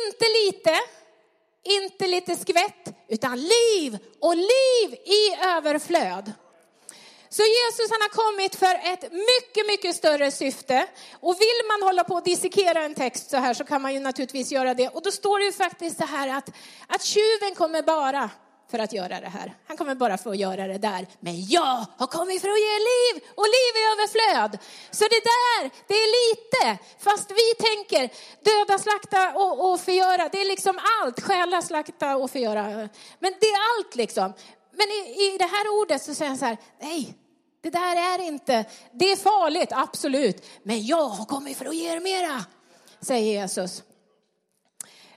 Inte 0.02 0.25
lite, 0.44 0.80
inte 1.64 2.06
lite 2.06 2.37
skvätt, 2.37 2.97
utan 3.09 3.40
liv 3.40 3.99
och 4.21 4.37
liv 4.37 4.94
i 5.04 5.35
överflöd. 5.44 6.33
Så 7.37 7.43
Jesus 7.43 7.91
han 7.91 8.03
har 8.07 8.14
kommit 8.25 8.55
för 8.57 8.75
ett 8.93 9.03
mycket, 9.12 9.67
mycket 9.67 9.97
större 9.97 10.31
syfte. 10.31 10.87
Och 11.21 11.35
vill 11.41 11.61
man 11.69 11.88
hålla 11.88 12.05
på 12.05 12.14
och 12.14 12.25
dissekera 12.25 12.83
en 12.83 12.95
text 12.95 13.31
så 13.31 13.37
här 13.37 13.55
så 13.55 13.64
kan 13.64 13.83
man 13.83 13.95
ju 13.95 14.00
naturligtvis 14.00 14.53
göra 14.53 14.75
det. 14.75 14.88
Och 14.88 15.03
då 15.03 15.11
står 15.11 15.38
det 15.38 15.45
ju 15.45 15.53
faktiskt 15.53 15.97
så 15.99 16.05
här 16.05 16.29
att, 16.29 16.50
att 16.87 17.03
tjuven 17.05 17.55
kommer 17.55 17.83
bara 17.83 18.31
för 18.71 18.79
att 18.79 18.93
göra 18.93 19.21
det 19.21 19.29
här. 19.29 19.55
Han 19.69 19.76
kommer 19.76 19.95
bara 19.95 20.19
för 20.19 20.31
att 20.31 20.38
göra 20.38 20.67
det 20.67 20.79
där. 20.79 21.07
Men 21.21 21.47
jag 21.47 21.87
har 21.99 22.07
kommit 22.07 22.41
för 22.43 22.49
att 22.49 22.64
ge 22.69 22.76
liv 22.93 23.14
och 23.35 23.49
liv 23.57 23.73
i 23.81 23.83
överflöd. 23.93 24.59
Så 24.91 25.05
det 25.05 25.25
där, 25.35 25.71
det 25.88 25.95
är 25.95 26.11
lite. 26.21 26.85
Fast 26.99 27.31
vi 27.31 27.55
tänker 27.69 28.11
döda, 28.45 28.79
slakta 28.79 29.33
och, 29.35 29.73
och 29.73 29.81
förgöra. 29.81 30.29
Det 30.29 30.41
är 30.41 30.49
liksom 30.49 30.79
allt. 31.00 31.21
Stjäla, 31.21 31.62
slakta 31.62 32.17
och 32.17 32.31
förgöra. 32.31 32.64
Men 33.19 33.33
det 33.41 33.47
är 33.47 33.61
allt 33.71 33.95
liksom. 33.95 34.33
Men 34.73 34.88
i, 34.91 35.35
i 35.35 35.38
det 35.38 35.45
här 35.45 35.69
ordet 35.81 36.03
så 36.03 36.14
säger 36.14 36.29
han 36.29 36.38
så 36.38 36.45
här, 36.45 36.57
nej, 36.83 37.14
det 37.64 37.71
där 37.71 37.97
är 37.97 38.26
inte, 38.26 38.64
det 38.92 39.12
är 39.12 39.16
farligt, 39.16 39.73
absolut. 39.73 40.44
Men 40.62 40.87
jag 40.87 41.09
har 41.09 41.25
kommit 41.25 41.56
för 41.59 41.64
att 41.64 41.76
ge 41.76 41.92
er 41.92 42.00
mera, 42.00 42.44
säger 43.00 43.40
Jesus. 43.40 43.83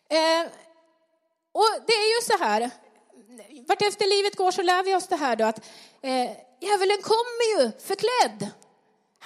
Eh, 0.09 0.51
och 1.51 1.69
det 1.87 1.93
är 1.93 2.15
ju 2.15 2.37
så 2.37 2.43
här, 2.43 2.69
vart 3.67 3.81
efter 3.81 4.07
livet 4.17 4.35
går 4.35 4.51
så 4.51 4.61
lär 4.61 4.83
vi 4.83 4.95
oss 4.95 5.07
det 5.07 5.15
här 5.15 5.35
då 5.35 5.45
att 5.45 5.59
eh, 6.01 6.31
djävulen 6.61 7.01
kommer 7.01 7.59
ju 7.59 7.71
förklädd 7.79 8.51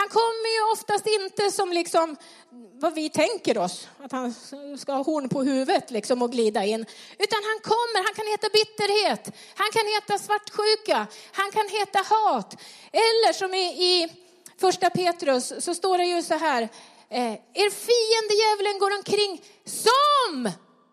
han 0.02 0.10
kommer 0.10 0.50
ju 0.58 0.62
oftast 0.74 1.08
inte 1.08 1.52
som 1.52 1.72
liksom 1.72 2.18
vad 2.82 2.94
vi 2.94 3.10
tänker 3.10 3.58
oss, 3.58 3.88
att 4.04 4.12
han 4.12 4.34
ska 4.78 4.94
ha 4.94 5.04
horn 5.04 5.30
på 5.30 5.44
huvudet 5.44 5.92
liksom 5.92 6.22
och 6.22 6.32
glida 6.32 6.66
in. 6.66 6.86
Utan 7.20 7.42
han 7.50 7.60
kommer, 7.72 8.00
han 8.08 8.14
kan 8.14 8.28
heta 8.28 8.48
bitterhet, 8.60 9.24
han 9.56 9.72
kan 9.72 9.86
heta 9.96 10.18
svartsjuka, 10.26 11.08
han 11.32 11.52
kan 11.52 11.68
heta 11.80 12.00
hat. 12.14 12.56
Eller 12.92 13.34
som 13.34 13.54
i, 13.54 13.66
i 13.90 14.10
första 14.58 14.90
Petrus 14.90 15.54
så 15.66 15.76
står 15.76 15.98
det 15.98 16.06
ju 16.06 16.24
så 16.24 16.36
här, 16.36 16.62
eh, 17.10 17.34
er 17.64 17.70
fiende 17.86 18.34
djävulen 18.42 18.80
går 18.80 18.98
omkring 18.98 19.42
som 19.66 20.52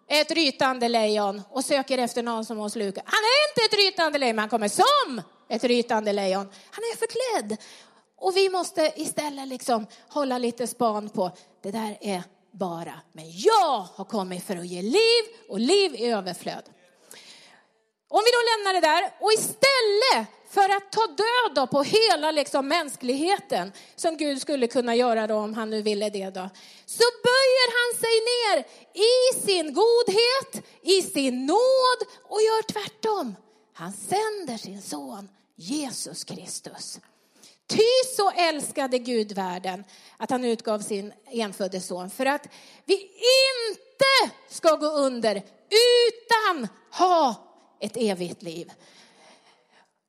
ett 0.09 0.31
rytande 0.31 0.89
lejon 0.89 1.43
och 1.51 1.65
söker 1.65 1.99
efter 1.99 2.23
någon 2.23 2.45
som 2.45 2.59
har 2.59 2.69
slukar. 2.69 3.03
Han 3.07 3.23
är 3.33 3.51
inte 3.51 3.77
ett 3.77 3.85
rytande 3.85 4.19
lejon, 4.19 4.37
men 4.37 4.43
han 4.43 4.51
kommer 4.51 4.69
som 4.69 5.23
ett 5.49 5.65
rytande 5.65 6.13
lejon. 6.13 6.49
Han 6.71 6.85
är 6.85 6.97
förklädd. 6.97 7.57
Och 8.21 8.37
vi 8.37 8.49
måste 8.49 8.93
istället 8.97 9.49
liksom 9.49 9.87
hålla 10.09 10.39
lite 10.39 10.67
span 10.67 11.09
på, 11.09 11.31
det 11.63 11.71
där 11.71 11.99
är 12.01 12.23
bara, 12.51 13.01
men 13.13 13.25
jag 13.31 13.87
har 13.95 14.05
kommit 14.05 14.45
för 14.45 14.57
att 14.57 14.67
ge 14.67 14.83
liv 14.83 15.25
och 15.49 15.61
liv 15.61 15.95
i 15.95 16.07
överflöd. 16.07 16.63
Om 18.09 18.23
vi 18.25 18.31
då 18.31 18.39
lämnar 18.51 18.81
det 18.81 18.87
där 18.87 19.13
och 19.21 19.33
istället 19.33 20.29
för 20.51 20.77
att 20.77 20.93
ta 20.93 21.07
död 21.07 21.71
på 21.71 21.83
hela 21.83 22.31
liksom 22.31 22.69
mänskligheten 22.69 23.73
som 23.97 24.17
Gud 24.17 24.41
skulle 24.41 24.67
kunna 24.67 24.95
göra 24.95 25.27
då 25.27 25.35
om 25.35 25.55
han 25.55 25.71
nu 25.71 25.83
ville 25.83 26.11
det 26.11 26.31
då. 26.31 26.51
Så 26.87 27.05
böjer 27.25 27.69
han 27.79 28.01
sig 28.01 28.17
ner 28.31 28.59
i 28.95 29.41
sin 29.41 29.75
godhet, 29.75 30.67
i 30.83 31.03
sin 31.03 31.47
nåd 31.47 32.01
och 32.23 32.43
gör 32.43 32.63
tvärtom. 32.73 33.37
Han 33.73 33.93
sänder 33.93 34.57
sin 34.57 34.83
son 34.83 35.29
Jesus 35.57 36.25
Kristus. 36.25 37.01
Ty 37.69 38.15
så 38.17 38.31
älskade 38.31 38.99
Gud 38.99 39.33
världen 39.33 39.85
att 40.17 40.31
han 40.31 40.45
utgav 40.45 40.79
sin 40.79 41.13
enfödde 41.31 41.81
son 41.81 42.11
för 42.11 42.27
att 42.27 42.47
vi 42.85 42.95
inte 42.95 44.35
ska 44.49 44.77
gå 44.77 44.87
under 44.87 45.43
utan 45.71 46.69
ha 46.91 47.35
ett 47.81 47.97
evigt 47.97 48.43
liv. 48.43 48.73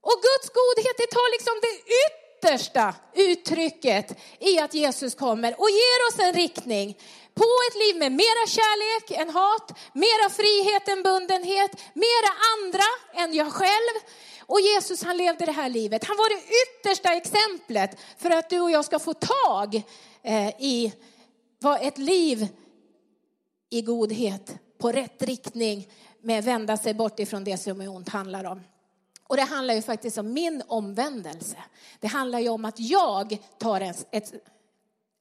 Och 0.01 0.21
Guds 0.21 0.49
godhet, 0.49 0.97
det 0.97 1.07
tar 1.07 1.31
liksom 1.31 1.55
det 1.61 1.75
yttersta 2.05 2.95
uttrycket 3.13 4.17
i 4.39 4.59
att 4.59 4.73
Jesus 4.73 5.15
kommer 5.15 5.61
och 5.61 5.69
ger 5.69 6.07
oss 6.07 6.19
en 6.19 6.33
riktning 6.33 6.97
på 7.33 7.49
ett 7.67 7.75
liv 7.75 7.95
med 7.97 8.11
mera 8.11 8.47
kärlek 8.47 9.11
än 9.11 9.29
hat, 9.29 9.71
mera 9.93 10.29
frihet 10.29 10.87
än 10.87 11.03
bundenhet, 11.03 11.71
mera 11.93 12.31
andra 12.53 12.89
än 13.13 13.33
jag 13.33 13.53
själv. 13.53 13.95
Och 14.49 14.61
Jesus 14.61 15.03
han 15.03 15.17
levde 15.17 15.45
det 15.45 15.51
här 15.51 15.69
livet. 15.69 16.03
Han 16.03 16.17
var 16.17 16.29
det 16.29 16.43
yttersta 16.63 17.13
exemplet 17.13 17.97
för 18.17 18.31
att 18.31 18.49
du 18.49 18.59
och 18.59 18.71
jag 18.71 18.85
ska 18.85 18.99
få 18.99 19.13
tag 19.13 19.83
eh, 20.21 20.47
i 20.47 20.93
vad 21.59 21.81
ett 21.81 21.97
liv 21.97 22.47
i 23.69 23.81
godhet 23.81 24.55
på 24.77 24.91
rätt 24.91 25.23
riktning 25.23 25.87
med 26.21 26.43
vända 26.43 26.77
sig 26.77 26.93
bort 26.93 27.19
ifrån 27.19 27.43
det 27.43 27.57
som 27.57 27.81
är 27.81 27.89
ont 27.89 28.09
handlar 28.09 28.43
om. 28.43 28.61
Och 29.27 29.35
det 29.35 29.43
handlar 29.43 29.73
ju 29.73 29.81
faktiskt 29.81 30.17
om 30.17 30.33
min 30.33 30.63
omvändelse. 30.67 31.57
Det 31.99 32.07
handlar 32.07 32.39
ju 32.39 32.49
om 32.49 32.65
att 32.65 32.79
jag 32.79 33.37
tar 33.57 33.81
en, 33.81 33.93
ett, 34.11 34.33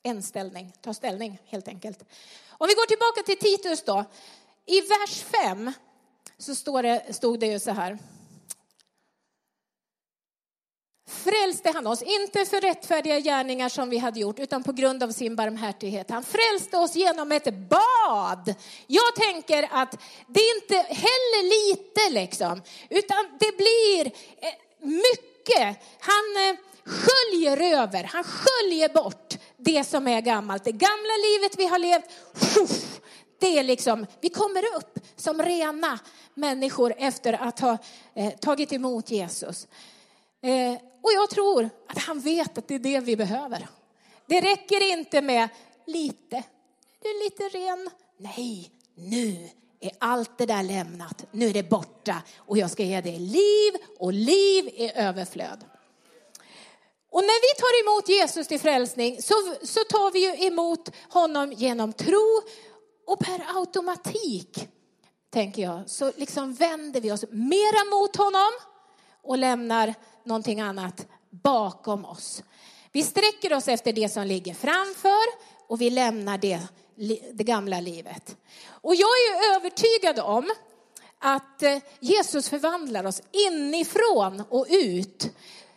en 0.03 0.23
ställning, 0.23 0.73
tar 0.81 0.93
ställning 0.93 1.39
helt 1.45 1.69
enkelt. 1.69 2.05
Om 2.49 2.67
vi 2.67 2.75
går 2.75 2.87
tillbaka 2.87 3.23
till 3.23 3.39
Titus 3.39 3.85
då. 3.85 4.05
I 4.67 4.81
vers 4.81 5.23
5 5.45 5.73
så 6.39 6.55
står 6.55 6.83
det, 6.83 7.15
stod 7.15 7.41
det 7.41 7.47
ju 7.47 7.59
så 7.59 7.71
här 7.71 7.99
frälste 11.09 11.71
han 11.75 11.87
oss, 11.87 12.03
inte 12.03 12.45
för 12.45 12.61
rättfärdiga 12.61 13.21
gärningar 13.21 13.69
som 13.69 13.91
vi 13.91 13.99
hade 13.99 14.21
gjort, 14.21 14.39
utan 14.39 14.63
på 14.63 14.73
grund 14.73 15.03
av 15.03 15.11
sin 15.11 15.37
barmhärtighet. 15.37 16.11
Han 16.11 16.25
frälste 16.25 16.79
oss 16.79 16.97
genom 16.97 17.33
ett 17.33 17.55
bad. 17.55 18.55
Jag 18.87 19.15
tänker 19.15 19.69
att 19.71 19.99
det 20.27 20.41
är 20.41 20.57
inte 20.63 20.75
heller 20.75 21.43
lite 21.69 22.21
liksom, 22.21 22.63
utan 22.91 23.17
det 23.41 23.57
blir 23.57 24.07
eh, 24.07 24.55
mycket. 24.81 25.83
Han 26.01 26.49
eh, 26.49 26.57
sköljer 26.85 27.81
över, 27.81 28.05
han 28.05 28.25
sköljer 28.25 28.89
bort 28.89 29.35
det 29.57 29.85
som 29.85 30.09
är 30.09 30.21
gammalt. 30.21 30.65
Det 30.65 30.73
gamla 30.73 31.15
livet 31.25 31.59
vi 31.59 31.67
har 31.67 31.79
levt, 31.79 32.05
det 33.41 33.59
är 33.59 33.63
liksom, 33.63 34.07
vi 34.21 34.29
kommer 34.29 34.77
upp 34.77 34.99
som 35.17 35.43
rena 35.43 35.99
människor 36.35 36.95
efter 36.99 37.33
att 37.33 37.61
ha 37.61 37.79
eh, 38.15 38.31
tagit 38.31 38.73
emot 38.73 39.11
Jesus. 39.11 39.67
Och 41.03 41.13
jag 41.13 41.31
tror 41.31 41.71
att 41.89 41.99
han 41.99 42.21
vet 42.21 42.59
att 42.59 42.69
det 42.69 42.75
är 42.75 42.79
det 42.79 43.01
vi 43.01 43.17
behöver. 43.17 43.69
Det 44.27 44.41
räcker 44.41 44.93
inte 44.93 45.23
med 45.23 45.49
lite. 45.87 46.43
Du 47.03 47.09
är 47.09 47.25
lite 47.25 47.59
ren. 47.59 47.91
Nej, 48.17 48.71
nu 48.95 49.49
är 49.81 49.91
allt 49.99 50.39
det 50.39 50.47
där 50.47 50.63
lämnat. 50.63 51.25
Nu 51.31 51.47
är 51.47 51.53
det 51.53 51.63
borta 51.63 52.23
och 52.37 52.59
jag 52.59 52.71
ska 52.71 52.83
ge 52.83 53.01
dig 53.01 53.19
liv 53.19 53.75
och 53.99 54.13
liv 54.13 54.67
i 54.67 54.93
överflöd. 54.95 55.65
Och 57.11 57.23
när 57.23 57.41
vi 57.41 57.61
tar 57.61 57.83
emot 57.83 58.09
Jesus 58.09 58.47
till 58.47 58.61
frälsning 58.61 59.23
så, 59.23 59.35
så 59.63 59.81
tar 59.85 60.13
vi 60.13 60.19
ju 60.21 60.47
emot 60.47 60.91
honom 61.09 61.53
genom 61.53 61.93
tro 61.93 62.43
och 63.07 63.19
per 63.19 63.59
automatik, 63.59 64.69
tänker 65.31 65.63
jag, 65.63 65.91
så 65.91 66.13
liksom 66.17 66.55
vänder 66.55 67.01
vi 67.01 67.13
oss 67.13 67.25
mera 67.31 67.85
mot 67.91 68.17
honom 68.17 68.51
och 69.23 69.39
lämnar 69.39 69.95
någonting 70.29 70.61
annat 70.61 71.07
bakom 71.31 72.05
oss. 72.05 72.43
Vi 72.93 73.03
sträcker 73.03 73.53
oss 73.53 73.69
efter 73.69 73.93
det 73.93 74.09
som 74.09 74.27
ligger 74.27 74.55
framför 74.55 75.25
och 75.69 75.81
vi 75.81 75.91
lämnar 75.91 76.39
det, 76.39 76.61
det 77.33 77.45
gamla 77.45 77.81
livet. 77.81 78.37
Och 78.69 78.95
jag 78.95 79.09
är 79.09 79.57
övertygad 79.57 80.19
om 80.19 80.51
att 81.19 81.63
eh, 81.63 81.79
Jesus 82.01 82.49
förvandlar 82.49 83.07
oss 83.07 83.23
inifrån 83.33 84.43
och 84.49 84.67
ut. 84.71 85.31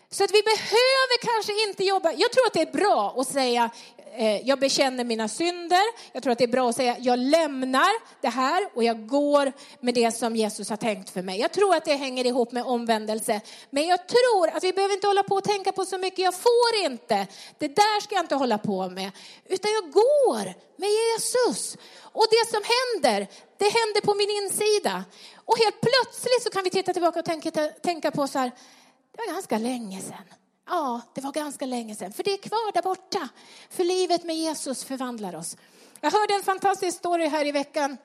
Så 0.09 0.23
att 0.23 0.31
vi 0.31 0.41
behöver 0.41 1.33
kanske 1.33 1.69
inte 1.69 1.83
jobba. 1.83 2.11
Jag 2.11 2.31
tror 2.31 2.45
att 2.47 2.53
det 2.53 2.61
är 2.61 2.71
bra 2.71 3.15
att 3.17 3.27
säga 3.27 3.69
Eh, 4.13 4.47
jag 4.47 4.59
bekänner 4.59 5.03
mina 5.03 5.27
synder. 5.27 6.13
Jag 6.13 6.23
tror 6.23 6.31
att 6.31 6.37
det 6.37 6.43
är 6.43 6.47
bra 6.47 6.69
att 6.69 6.75
säga 6.75 6.97
jag 6.99 7.19
lämnar 7.19 8.21
det 8.21 8.29
här 8.29 8.69
och 8.73 8.83
jag 8.83 9.07
går 9.07 9.51
med 9.79 9.93
det 9.93 10.11
som 10.11 10.35
Jesus 10.35 10.69
har 10.69 10.77
tänkt 10.77 11.09
för 11.09 11.21
mig. 11.21 11.39
Jag 11.39 11.51
tror 11.51 11.75
att 11.75 11.85
det 11.85 11.95
hänger 11.95 12.25
ihop 12.25 12.51
med 12.51 12.63
omvändelse. 12.63 13.41
Men 13.69 13.87
jag 13.87 14.07
tror 14.07 14.49
att 14.49 14.63
vi 14.63 14.73
behöver 14.73 14.93
inte 14.93 15.07
hålla 15.07 15.23
på 15.23 15.35
och 15.35 15.43
tänka 15.43 15.71
på 15.71 15.85
så 15.85 15.97
mycket. 15.97 16.19
Jag 16.19 16.33
får 16.33 16.85
inte. 16.85 17.27
Det 17.57 17.67
där 17.67 18.01
ska 18.01 18.15
jag 18.15 18.23
inte 18.23 18.35
hålla 18.35 18.57
på 18.57 18.89
med. 18.89 19.11
Utan 19.45 19.71
jag 19.71 19.91
går 19.91 20.45
med 20.75 20.89
Jesus. 20.89 21.77
Och 22.01 22.25
det 22.29 22.49
som 22.49 22.61
händer, 22.75 23.27
det 23.57 23.65
händer 23.65 24.01
på 24.01 24.13
min 24.13 24.29
insida. 24.29 25.03
Och 25.45 25.57
helt 25.57 25.81
plötsligt 25.81 26.43
så 26.43 26.49
kan 26.49 26.63
vi 26.63 26.69
titta 26.69 26.93
tillbaka 26.93 27.19
och 27.19 27.25
tänka, 27.25 27.51
tänka 27.83 28.11
på 28.11 28.27
så 28.27 28.39
här, 28.39 28.51
det 29.11 29.17
var 29.17 29.33
ganska 29.33 29.57
länge 29.57 30.01
sedan. 30.01 30.40
Ja, 30.67 31.01
det 31.13 31.21
var 31.21 31.31
ganska 31.31 31.65
länge 31.65 31.95
sedan. 31.95 32.11
För 32.11 32.23
det 32.23 32.33
är 32.33 32.37
kvar 32.37 32.73
där 32.73 32.81
borta. 32.81 33.29
För 33.69 33.83
livet 33.83 34.23
med 34.23 34.35
Jesus 34.35 34.83
förvandlar 34.83 35.35
oss. 35.35 35.57
Jag 36.01 36.11
hörde 36.11 36.33
en 36.33 36.43
fantastisk 36.43 36.97
story 36.97 37.27
här 37.27 37.45
i 37.45 37.51
veckan 37.51 37.97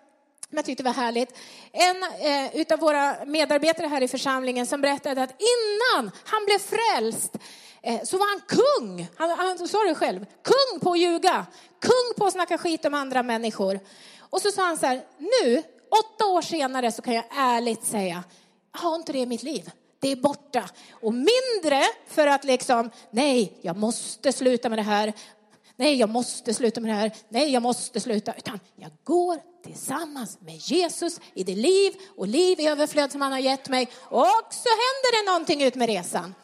som 0.49 0.57
jag 0.57 0.65
tyckte 0.65 0.85
var 0.85 0.93
härligt. 0.93 1.39
En 1.73 2.03
eh, 2.03 2.57
utav 2.57 2.79
våra 2.79 3.25
medarbetare 3.25 3.87
här 3.87 4.03
i 4.03 4.09
församlingen 4.09 4.67
som 4.67 4.81
berättade 4.81 5.23
att 5.23 5.31
innan 5.31 6.11
han 6.25 6.45
blev 6.45 6.59
frälst 6.59 7.37
eh, 7.83 8.03
så 8.05 8.19
var 8.19 8.27
han 8.27 8.41
kung. 8.41 9.09
Han, 9.17 9.31
han 9.31 9.69
sa 9.69 9.79
det 9.79 9.95
själv. 9.95 10.27
Kung 10.43 10.81
på 10.81 10.93
att 10.93 10.99
ljuga. 10.99 11.47
Kung 11.81 12.19
på 12.19 12.27
att 12.27 12.33
snacka 12.33 12.59
skit 12.59 12.85
om 12.85 12.95
andra 12.95 13.23
människor. 13.23 13.81
Och 14.21 14.43
så 14.43 14.51
sa 14.51 14.67
han 14.67 14.77
så 14.77 14.87
här, 14.87 15.05
nu, 15.19 15.63
åtta 15.91 16.27
år 16.27 16.43
senare 16.43 16.93
så 16.93 17.03
kan 17.03 17.15
jag 17.15 17.25
ärligt 17.37 17.85
säga, 17.85 18.25
jag 18.73 18.81
har 18.81 18.95
inte 18.97 19.13
det 19.13 19.19
i 19.19 19.27
mitt 19.27 19.43
liv 19.43 19.71
det 20.01 20.09
är 20.09 20.17
borta. 20.17 20.71
Och 20.91 21.15
mindre 21.15 21.83
för 22.07 22.27
att 22.27 22.45
liksom, 22.45 22.91
nej, 23.11 23.59
jag 23.63 23.77
måste 23.77 24.33
sluta 24.33 24.69
med 24.69 24.79
det 24.79 24.83
här. 24.83 25.13
Nej, 25.77 25.97
jag 25.97 26.09
måste 26.09 26.55
sluta 26.55 26.81
med 26.81 26.91
det 26.91 26.95
här. 26.95 27.13
Nej, 27.29 27.53
jag 27.53 27.63
måste 27.63 28.01
sluta. 28.01 28.35
Utan 28.35 28.61
jag 28.77 28.91
går 29.05 29.39
tillsammans 29.65 30.41
med 30.41 30.57
Jesus 30.57 31.21
i 31.35 31.45
det 31.45 31.55
liv 31.55 31.93
och 32.17 32.27
liv 32.27 32.61
i 32.61 32.67
överflöd 32.67 33.13
som 33.13 33.21
han 33.21 33.33
har 33.33 33.39
gett 33.39 33.69
mig. 33.69 33.89
Och 34.03 34.47
så 34.51 34.69
händer 34.69 35.25
det 35.25 35.31
någonting 35.31 35.63
ut 35.63 35.75
med 35.75 35.89
resan. 35.89 36.35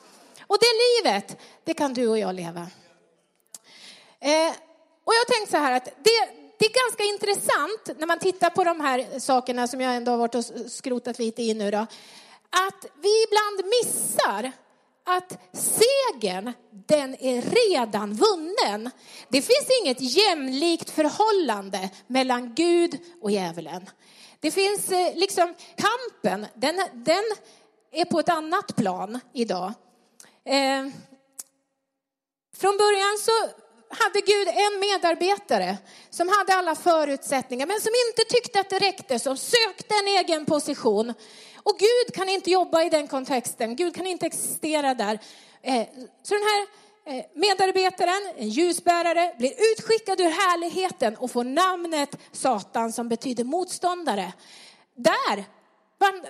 Och 0.47 0.59
det 0.61 1.05
livet, 1.05 1.37
det 1.65 1.75
kan 1.75 1.95
du 1.95 2.09
och 2.09 2.19
jag 2.19 2.35
leva. 2.35 2.67
Eh, 4.21 4.53
och 5.05 5.13
jag 5.15 5.27
tänkte 5.27 5.51
så 5.51 5.57
här 5.57 5.73
att 5.73 5.85
det, 5.85 6.43
det 6.59 6.65
är 6.65 6.87
ganska 6.87 7.05
intressant 7.05 7.99
när 7.99 8.07
man 8.07 8.19
tittar 8.19 8.51
på 8.51 8.65
de 8.65 8.81
här 8.81 9.19
sakerna 9.19 9.67
som 9.67 9.81
jag 9.81 9.97
ändå 9.97 10.11
har 10.11 10.19
varit 10.19 10.35
och 10.35 10.45
skrotat 10.69 11.19
lite 11.19 11.43
i 11.43 11.55
nu 11.55 11.71
då 11.71 11.87
att 12.53 12.87
vi 13.03 13.25
ibland 13.25 13.71
missar 13.81 14.53
att 15.05 15.39
segern, 15.53 16.53
den 16.71 17.15
är 17.15 17.43
redan 17.43 18.15
vunnen. 18.15 18.91
Det 19.29 19.43
finns 19.43 19.69
inget 19.83 20.01
jämlikt 20.01 20.91
förhållande 20.91 21.91
mellan 22.07 22.55
Gud 22.55 23.01
och 23.21 23.31
djävulen. 23.31 23.91
Det 24.41 24.51
finns 24.51 24.93
eh, 24.93 25.15
liksom 25.15 25.55
kampen, 25.77 26.47
den, 26.55 26.77
den 26.93 27.25
är 27.93 28.05
på 28.05 28.21
ett 28.21 28.29
annat 28.29 28.77
plan 28.77 29.21
idag. 29.35 29.73
Eh, 30.45 30.87
från 32.57 32.77
början 32.77 33.19
så 33.19 33.33
hade 33.95 34.21
Gud 34.21 34.49
en 34.49 34.81
medarbetare 34.81 35.79
som 36.11 36.29
hade 36.29 36.55
alla 36.55 36.75
förutsättningar 36.75 37.67
men 37.67 37.81
som 37.81 37.93
inte 38.09 38.35
tyckte 38.35 38.61
att 38.61 38.71
det 38.71 38.79
räckte, 38.79 39.19
som 39.19 39.37
sökte 39.37 39.95
en 39.95 40.07
egen 40.07 40.47
position. 40.47 41.15
Och 41.63 41.79
Gud 41.79 42.15
kan 42.15 42.29
inte 42.29 42.51
jobba 42.51 42.83
i 42.83 42.91
den 42.91 43.09
kontexten, 43.09 43.77
Gud 43.77 43.95
kan 43.95 44.07
inte 44.07 44.27
existera 44.27 44.95
där. 44.95 45.19
Eh, 45.63 45.87
så 46.23 46.35
den 46.35 46.43
här 46.43 46.67
eh, 47.07 47.25
medarbetaren, 47.35 48.33
en 48.37 48.49
ljusbärare, 48.49 49.35
blir 49.39 49.53
utskickad 49.73 50.21
ur 50.21 50.29
härligheten 50.29 51.17
och 51.17 51.31
får 51.31 51.45
namnet 51.45 52.19
Satan 52.33 52.93
som 52.93 53.09
betyder 53.09 53.45
motståndare. 53.45 54.33
Där 54.97 55.45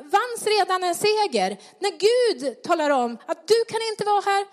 vanns 0.00 0.46
redan 0.46 0.84
en 0.84 0.94
seger. 0.94 1.58
När 1.78 1.90
Gud 1.90 2.62
talar 2.62 2.90
om 2.90 3.18
att 3.26 3.48
du 3.48 3.64
kan 3.68 3.80
inte 3.90 4.04
vara 4.04 4.20
här, 4.20 4.46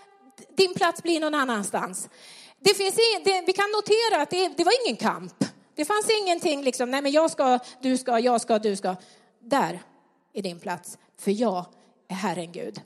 din 0.56 0.74
plats 0.74 1.04
blir 1.04 1.20
någon 1.20 1.36
annanstans. 1.36 2.10
Det 2.60 2.74
finns, 2.74 2.96
det, 3.24 3.44
vi 3.46 3.54
kan 3.54 3.72
notera 3.72 4.22
att 4.22 4.30
det, 4.30 4.48
det 4.58 4.64
var 4.64 4.74
ingen 4.86 4.98
kamp. 4.98 5.46
Det 5.76 5.86
fanns 5.86 6.10
ingenting 6.22 6.64
liksom, 6.64 6.92
nej 6.92 7.02
men 7.02 7.12
jag 7.12 7.32
ska, 7.32 7.60
du 7.82 7.98
ska, 7.98 8.20
jag 8.20 8.42
ska, 8.42 8.60
du 8.60 8.76
ska. 8.76 8.96
Där 9.42 9.82
i 10.40 10.42
din 10.42 10.60
plats, 10.60 10.98
för 11.18 11.32
jag 11.32 11.66
är 12.08 12.16
Herren 12.16 12.52
Gud. 12.52 12.82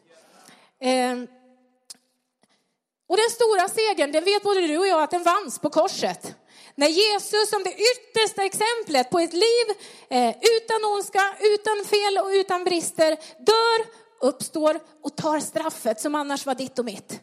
Eh, 0.80 1.14
och 3.08 3.18
den 3.18 3.30
stora 3.30 3.68
segern, 3.68 4.12
den 4.12 4.24
vet 4.24 4.44
både 4.44 4.62
du 4.62 4.78
och 4.78 4.88
jag 4.88 5.04
att 5.04 5.12
den 5.12 5.24
vanns 5.24 5.60
på 5.60 5.70
korset. 5.70 6.36
När 6.76 6.88
Jesus 6.88 7.50
som 7.50 7.64
det 7.64 7.76
yttersta 7.92 8.44
exemplet 8.44 9.10
på 9.10 9.20
ett 9.20 9.34
liv 9.34 9.66
eh, 10.10 10.30
utan 10.30 10.86
ondska, 10.86 11.36
utan 11.40 11.86
fel 11.86 12.18
och 12.18 12.30
utan 12.30 12.64
brister 12.64 13.18
dör, 13.40 13.86
uppstår 14.22 14.80
och 15.04 15.16
tar 15.16 15.40
straffet 15.40 16.02
som 16.02 16.16
annars 16.16 16.46
var 16.46 16.56
ditt 16.56 16.80
och 16.80 16.86
mitt. 16.86 17.20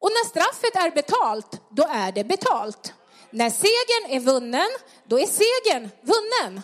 Och 0.00 0.10
när 0.10 0.28
straffet 0.28 0.76
är 0.76 0.90
betalt, 0.90 1.60
då 1.70 1.86
är 1.90 2.12
det 2.12 2.24
betalt. 2.24 2.92
När 3.30 3.50
segern 3.50 4.16
är 4.16 4.20
vunnen, 4.20 4.68
då 5.04 5.18
är 5.18 5.26
segern 5.26 5.88
vunnen. 6.00 6.62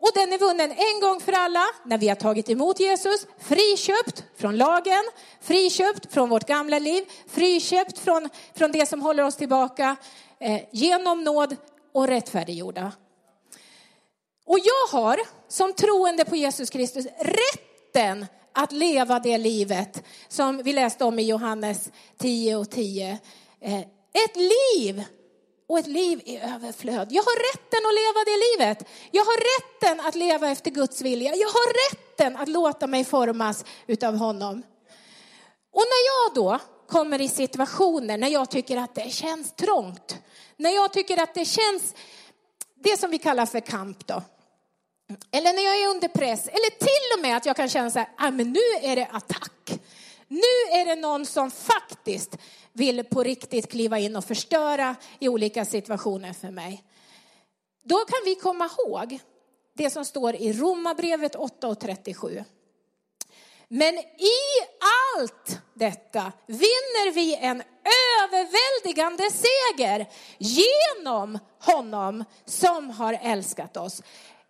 Och 0.00 0.10
den 0.14 0.32
är 0.32 0.38
vunnen 0.38 0.70
en 0.70 1.00
gång 1.00 1.20
för 1.20 1.32
alla 1.32 1.64
när 1.84 1.98
vi 1.98 2.08
har 2.08 2.16
tagit 2.16 2.50
emot 2.50 2.80
Jesus, 2.80 3.26
friköpt 3.38 4.24
från 4.36 4.56
lagen, 4.56 5.04
friköpt 5.40 6.12
från 6.12 6.28
vårt 6.28 6.46
gamla 6.46 6.78
liv, 6.78 7.04
friköpt 7.26 7.98
från, 7.98 8.28
från 8.54 8.72
det 8.72 8.88
som 8.88 9.02
håller 9.02 9.24
oss 9.24 9.36
tillbaka, 9.36 9.96
eh, 10.40 10.60
genom 10.72 11.24
nåd 11.24 11.56
och 11.92 12.06
rättfärdiggjorda. 12.06 12.92
Och 14.46 14.58
jag 14.58 14.98
har 14.98 15.20
som 15.48 15.72
troende 15.72 16.24
på 16.24 16.36
Jesus 16.36 16.70
Kristus 16.70 17.06
rätten 17.18 18.26
att 18.52 18.72
leva 18.72 19.18
det 19.18 19.38
livet 19.38 20.02
som 20.28 20.62
vi 20.62 20.72
läste 20.72 21.04
om 21.04 21.18
i 21.18 21.22
Johannes 21.22 21.90
10 22.18 22.56
och 22.56 22.70
10. 22.70 23.18
Eh, 23.60 23.80
ett 24.12 24.36
liv 24.36 25.04
och 25.68 25.78
ett 25.78 25.86
liv 25.86 26.22
i 26.24 26.38
överflöd. 26.38 27.08
Jag 27.10 27.22
har 27.22 27.52
rätten 27.52 27.80
att 27.86 27.94
leva 27.94 28.24
det 28.24 28.36
livet. 28.48 28.88
Jag 29.10 29.24
har 29.24 29.36
rätten 29.36 30.06
att 30.06 30.14
leva 30.14 30.50
efter 30.50 30.70
Guds 30.70 31.00
vilja. 31.00 31.34
Jag 31.34 31.48
har 31.48 31.90
rätten 31.90 32.36
att 32.36 32.48
låta 32.48 32.86
mig 32.86 33.04
formas 33.04 33.64
utav 33.86 34.16
honom. 34.16 34.62
Och 35.72 35.84
när 35.84 36.06
jag 36.06 36.34
då 36.34 36.58
kommer 36.88 37.20
i 37.20 37.28
situationer 37.28 38.18
när 38.18 38.28
jag 38.28 38.50
tycker 38.50 38.76
att 38.76 38.94
det 38.94 39.10
känns 39.12 39.52
trångt, 39.52 40.18
när 40.56 40.70
jag 40.70 40.92
tycker 40.92 41.22
att 41.22 41.34
det 41.34 41.44
känns 41.44 41.94
det 42.74 42.96
som 42.96 43.10
vi 43.10 43.18
kallar 43.18 43.46
för 43.46 43.60
kamp 43.60 44.06
då. 44.06 44.22
Eller 45.30 45.52
när 45.52 45.64
jag 45.64 45.82
är 45.82 45.88
under 45.88 46.08
press, 46.08 46.48
eller 46.48 46.78
till 46.78 47.18
och 47.18 47.22
med 47.22 47.36
att 47.36 47.46
jag 47.46 47.56
kan 47.56 47.68
känna 47.68 47.90
så 47.90 47.98
här, 47.98 48.08
ah, 48.16 48.30
men 48.30 48.52
nu 48.52 48.60
är 48.82 48.96
det 48.96 49.08
attack. 49.12 49.77
Nu 50.28 50.78
är 50.78 50.86
det 50.86 50.94
någon 50.94 51.26
som 51.26 51.50
faktiskt 51.50 52.38
vill 52.72 53.04
på 53.04 53.22
riktigt 53.22 53.70
kliva 53.70 53.98
in 53.98 54.16
och 54.16 54.24
förstöra 54.24 54.96
i 55.18 55.28
olika 55.28 55.64
situationer 55.64 56.32
för 56.32 56.50
mig. 56.50 56.84
Då 57.82 57.96
kan 57.96 58.18
vi 58.24 58.34
komma 58.34 58.70
ihåg 58.78 59.18
det 59.74 59.90
som 59.90 60.04
står 60.04 60.34
i 60.34 60.52
Romarbrevet 60.52 61.34
8 61.34 61.68
och 61.68 61.80
37. 61.80 62.44
Men 63.68 63.94
i 63.98 64.38
allt 65.16 65.58
detta 65.74 66.32
vinner 66.46 67.12
vi 67.12 67.36
en 67.36 67.62
överväldigande 68.22 69.30
seger 69.30 70.06
genom 70.38 71.38
honom 71.60 72.24
som 72.44 72.90
har 72.90 73.18
älskat 73.22 73.76
oss. 73.76 74.02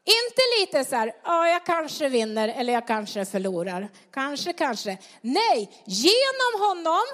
Inte 0.08 0.42
lite 0.60 0.84
så 0.90 0.96
här, 0.96 1.12
ja 1.24 1.48
jag 1.48 1.66
kanske 1.66 2.08
vinner 2.08 2.48
eller 2.48 2.72
jag 2.72 2.86
kanske 2.86 3.24
förlorar. 3.24 3.88
Kanske, 4.12 4.52
kanske. 4.52 4.98
Nej, 5.20 5.82
genom 5.84 6.68
honom 6.68 7.04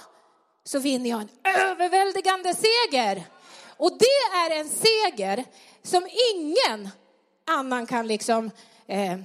så 0.64 0.78
vinner 0.78 1.10
jag 1.10 1.20
en 1.20 1.28
överväldigande 1.42 2.54
seger. 2.54 3.24
Och 3.76 3.98
det 3.98 4.36
är 4.36 4.60
en 4.60 4.68
seger 4.68 5.44
som 5.82 6.08
ingen 6.34 6.88
annan 7.46 7.86
kan 7.86 8.06
liksom 8.06 8.50
eh, 8.86 9.18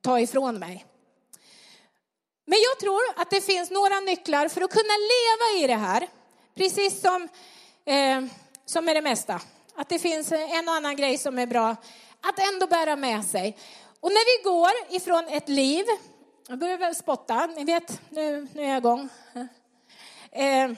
ta 0.00 0.20
ifrån 0.20 0.58
mig. 0.58 0.86
Men 2.46 2.58
jag 2.62 2.78
tror 2.78 3.02
att 3.16 3.30
det 3.30 3.40
finns 3.40 3.70
några 3.70 4.00
nycklar 4.00 4.48
för 4.48 4.60
att 4.60 4.70
kunna 4.70 4.94
leva 5.14 5.64
i 5.64 5.66
det 5.66 5.86
här. 5.86 6.08
Precis 6.54 7.00
som, 7.00 7.28
eh, 7.84 8.24
som 8.66 8.84
med 8.84 8.96
det 8.96 9.02
mesta. 9.02 9.40
Att 9.74 9.88
det 9.88 9.98
finns 9.98 10.32
en 10.32 10.68
och 10.68 10.74
annan 10.74 10.96
grej 10.96 11.18
som 11.18 11.38
är 11.38 11.46
bra 11.46 11.76
att 12.28 12.38
ändå 12.38 12.66
bära 12.66 12.96
med 12.96 13.24
sig. 13.24 13.56
Och 14.00 14.10
när 14.10 14.38
vi 14.38 14.44
går 14.50 14.96
ifrån 14.96 15.24
ett 15.28 15.48
liv, 15.48 15.84
jag 16.48 16.58
börjar 16.58 16.78
väl 16.78 16.94
spotta, 16.94 17.46
ni 17.46 17.64
vet, 17.64 18.00
nu, 18.10 18.48
nu 18.54 18.62
är 18.62 18.68
jag 18.68 18.78
igång. 18.78 19.08
Eh, 20.32 20.70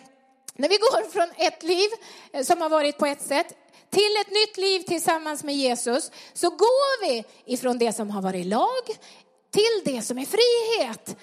när 0.54 0.68
vi 0.68 0.76
går 0.76 1.10
från 1.10 1.28
ett 1.36 1.62
liv 1.62 1.88
eh, 2.32 2.44
som 2.44 2.60
har 2.60 2.68
varit 2.68 2.98
på 2.98 3.06
ett 3.06 3.22
sätt 3.22 3.54
till 3.90 4.16
ett 4.20 4.30
nytt 4.30 4.56
liv 4.56 4.80
tillsammans 4.80 5.44
med 5.44 5.54
Jesus 5.54 6.10
så 6.32 6.50
går 6.50 7.06
vi 7.06 7.24
ifrån 7.44 7.78
det 7.78 7.92
som 7.92 8.10
har 8.10 8.22
varit 8.22 8.46
lag 8.46 8.82
till 9.50 9.94
det 9.94 10.02
som 10.02 10.18
är 10.18 10.26
frihet. 10.26 11.16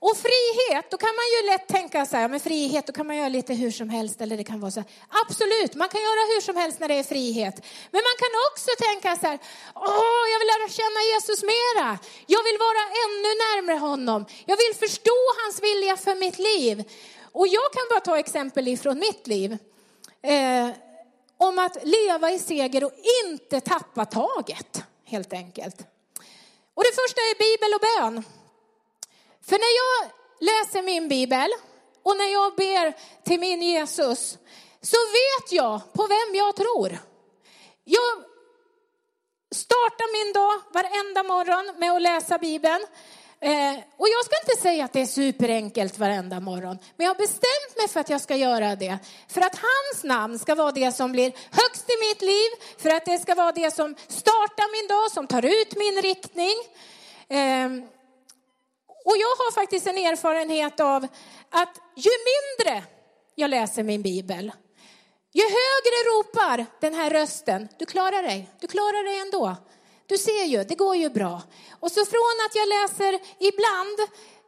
Och 0.00 0.16
frihet, 0.16 0.90
då 0.90 0.96
kan 0.96 1.14
man 1.20 1.26
ju 1.34 1.50
lätt 1.50 1.66
tänka 1.68 2.06
så 2.06 2.16
här, 2.16 2.28
men 2.28 2.40
frihet 2.40 2.86
då 2.86 2.92
kan 2.92 3.06
man 3.06 3.16
göra 3.16 3.28
lite 3.28 3.54
hur 3.54 3.70
som 3.70 3.88
helst 3.88 4.20
eller 4.20 4.36
det 4.36 4.44
kan 4.44 4.60
vara 4.60 4.70
så 4.70 4.80
här. 4.80 4.88
Absolut, 5.22 5.74
man 5.74 5.88
kan 5.88 6.00
göra 6.00 6.22
hur 6.32 6.40
som 6.40 6.56
helst 6.56 6.80
när 6.80 6.88
det 6.88 6.94
är 6.94 7.02
frihet. 7.02 7.56
Men 7.90 8.02
man 8.08 8.16
kan 8.22 8.32
också 8.48 8.70
tänka 8.88 9.16
så 9.16 9.26
här, 9.26 9.38
åh, 9.74 10.24
jag 10.32 10.38
vill 10.40 10.50
lära 10.54 10.68
känna 10.80 11.00
Jesus 11.12 11.42
mera. 11.42 11.98
Jag 12.26 12.42
vill 12.48 12.58
vara 12.66 12.82
ännu 13.04 13.30
närmare 13.46 13.78
honom. 13.78 14.26
Jag 14.46 14.56
vill 14.56 14.74
förstå 14.88 15.18
hans 15.42 15.62
vilja 15.62 15.96
för 15.96 16.14
mitt 16.14 16.38
liv. 16.38 16.84
Och 17.32 17.48
jag 17.48 17.72
kan 17.72 17.86
bara 17.90 18.00
ta 18.00 18.18
exempel 18.18 18.68
ifrån 18.68 18.98
mitt 18.98 19.26
liv. 19.26 19.58
Eh, 20.22 20.68
om 21.38 21.58
att 21.58 21.76
leva 21.84 22.30
i 22.30 22.38
seger 22.38 22.84
och 22.84 22.92
inte 23.24 23.60
tappa 23.60 24.04
taget, 24.04 24.82
helt 25.04 25.32
enkelt. 25.32 25.78
Och 26.74 26.84
det 26.84 26.94
första 27.02 27.20
är 27.20 27.38
bibel 27.38 27.74
och 27.74 27.80
bön. 27.88 28.37
För 29.48 29.58
när 29.58 29.74
jag 29.82 30.10
läser 30.40 30.82
min 30.82 31.08
bibel 31.08 31.48
och 32.02 32.16
när 32.16 32.32
jag 32.32 32.56
ber 32.56 32.94
till 33.24 33.40
min 33.40 33.62
Jesus 33.62 34.38
så 34.82 34.96
vet 34.96 35.52
jag 35.52 35.92
på 35.92 36.06
vem 36.06 36.34
jag 36.34 36.56
tror. 36.56 36.98
Jag 37.84 38.24
startar 39.54 40.08
min 40.18 40.32
dag 40.32 40.60
varenda 40.72 41.22
morgon 41.22 41.74
med 41.78 41.92
att 41.92 42.02
läsa 42.02 42.38
bibeln. 42.38 42.86
Eh, 43.40 43.76
och 43.96 44.08
jag 44.08 44.24
ska 44.24 44.34
inte 44.42 44.62
säga 44.62 44.84
att 44.84 44.92
det 44.92 45.00
är 45.00 45.06
superenkelt 45.06 45.98
varenda 45.98 46.40
morgon, 46.40 46.78
men 46.96 47.04
jag 47.06 47.14
har 47.14 47.18
bestämt 47.18 47.76
mig 47.76 47.88
för 47.88 48.00
att 48.00 48.10
jag 48.10 48.20
ska 48.20 48.36
göra 48.36 48.76
det. 48.76 48.98
För 49.28 49.40
att 49.40 49.56
hans 49.56 50.04
namn 50.04 50.38
ska 50.38 50.54
vara 50.54 50.72
det 50.72 50.92
som 50.92 51.12
blir 51.12 51.32
högst 51.50 51.90
i 51.90 52.08
mitt 52.08 52.22
liv, 52.22 52.50
för 52.78 52.90
att 52.90 53.04
det 53.04 53.18
ska 53.18 53.34
vara 53.34 53.52
det 53.52 53.74
som 53.74 53.94
startar 54.08 54.72
min 54.72 54.88
dag, 54.88 55.12
som 55.12 55.26
tar 55.26 55.44
ut 55.44 55.76
min 55.76 56.02
riktning. 56.02 56.54
Eh, 57.28 57.97
och 59.08 59.16
jag 59.24 59.34
har 59.40 59.52
faktiskt 59.52 59.86
en 59.86 59.98
erfarenhet 59.98 60.80
av 60.80 61.06
att 61.50 61.74
ju 61.96 62.10
mindre 62.30 62.84
jag 63.34 63.50
läser 63.50 63.82
min 63.82 64.02
bibel, 64.02 64.52
ju 65.32 65.42
högre 65.42 65.98
ropar 66.10 66.66
den 66.80 66.94
här 66.94 67.10
rösten, 67.10 67.68
du 67.78 67.86
klarar 67.86 68.22
dig, 68.22 68.50
du 68.60 68.66
klarar 68.66 69.04
dig 69.04 69.18
ändå. 69.18 69.56
Du 70.06 70.18
ser 70.18 70.44
ju, 70.44 70.64
det 70.64 70.74
går 70.74 70.96
ju 70.96 71.10
bra. 71.10 71.42
Och 71.80 71.92
så 71.92 72.04
från 72.04 72.36
att 72.46 72.54
jag 72.54 72.68
läser 72.68 73.20
ibland 73.38 73.98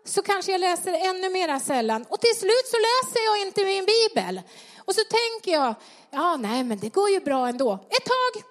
så 0.04 0.22
kanske 0.22 0.52
jag 0.52 0.60
läser 0.60 1.08
ännu 1.08 1.30
mera 1.30 1.60
sällan. 1.60 2.04
Och 2.08 2.20
till 2.20 2.36
slut 2.36 2.66
så 2.70 2.76
läser 2.76 3.24
jag 3.24 3.46
inte 3.46 3.64
min 3.64 3.86
bibel. 3.86 4.42
Och 4.78 4.94
så 4.94 5.00
tänker 5.00 5.52
jag, 5.52 5.74
ja 6.10 6.36
nej 6.36 6.64
men 6.64 6.78
det 6.78 6.88
går 6.88 7.10
ju 7.10 7.20
bra 7.20 7.48
ändå. 7.48 7.72
Ett 7.72 8.04
tag. 8.04 8.49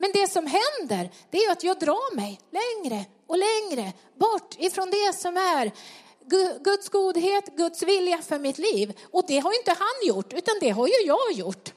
Men 0.00 0.10
det 0.12 0.30
som 0.30 0.46
händer, 0.46 1.10
det 1.30 1.38
är 1.38 1.52
att 1.52 1.64
jag 1.64 1.78
drar 1.78 2.14
mig 2.16 2.40
längre 2.50 3.04
och 3.26 3.38
längre 3.38 3.92
bort 4.14 4.54
ifrån 4.58 4.90
det 4.90 5.16
som 5.16 5.36
är 5.36 5.72
Guds 6.64 6.88
godhet, 6.88 7.56
Guds 7.56 7.82
vilja 7.82 8.18
för 8.18 8.38
mitt 8.38 8.58
liv. 8.58 8.98
Och 9.10 9.24
det 9.28 9.38
har 9.38 9.58
inte 9.58 9.70
han 9.78 10.08
gjort, 10.08 10.32
utan 10.32 10.54
det 10.60 10.70
har 10.70 10.86
ju 10.86 11.06
jag 11.06 11.32
gjort. 11.32 11.72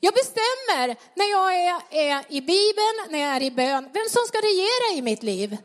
Jag 0.00 0.14
bestämmer 0.14 0.96
när 1.14 1.30
jag 1.30 1.54
är, 1.54 1.82
är 1.90 2.24
i 2.28 2.40
Bibeln, 2.40 2.96
när 3.10 3.18
jag 3.18 3.36
är 3.36 3.42
i 3.42 3.50
bön, 3.50 3.90
vem 3.92 4.08
som 4.08 4.22
ska 4.28 4.38
regera 4.38 4.98
i 4.98 5.02
mitt 5.02 5.22
liv. 5.22 5.56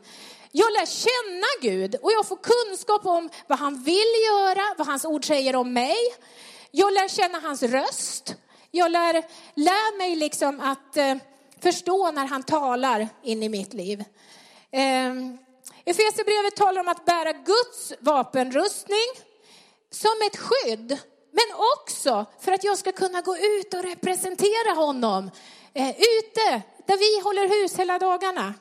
Jag 0.52 0.72
lär 0.72 0.86
känna 0.86 1.46
Gud 1.74 1.94
och 2.02 2.12
jag 2.12 2.26
får 2.26 2.36
kunskap 2.36 3.06
om 3.06 3.30
vad 3.46 3.58
han 3.58 3.82
vill 3.82 4.12
göra, 4.26 4.74
vad 4.78 4.86
hans 4.86 5.04
ord 5.04 5.26
säger 5.26 5.56
om 5.56 5.72
mig. 5.72 5.96
Jag 6.70 6.92
lär 6.92 7.08
känna 7.08 7.40
hans 7.40 7.62
röst. 7.62 8.34
Jag 8.76 8.92
lär, 8.92 9.12
lär 9.54 9.98
mig 9.98 10.16
liksom 10.16 10.60
att 10.60 10.96
eh, 10.96 11.14
förstå 11.60 12.10
när 12.10 12.26
han 12.26 12.42
talar 12.42 13.08
in 13.22 13.42
i 13.42 13.48
mitt 13.48 13.74
liv. 13.74 14.04
Eh, 14.70 15.12
Efesierbrevet 15.84 16.56
talar 16.56 16.80
om 16.80 16.88
att 16.88 17.04
bära 17.04 17.32
Guds 17.32 17.92
vapenrustning 18.00 19.08
som 19.90 20.10
ett 20.26 20.36
skydd 20.36 20.98
men 21.30 21.56
också 21.76 22.26
för 22.40 22.52
att 22.52 22.64
jag 22.64 22.78
ska 22.78 22.92
kunna 22.92 23.20
gå 23.20 23.36
ut 23.36 23.74
och 23.74 23.82
representera 23.82 24.74
honom 24.74 25.30
eh, 25.74 25.90
ute 25.90 26.62
där 26.86 26.96
vi 26.98 27.20
håller 27.24 27.62
hus 27.62 27.78
hela 27.78 27.98
dagarna. 27.98 28.54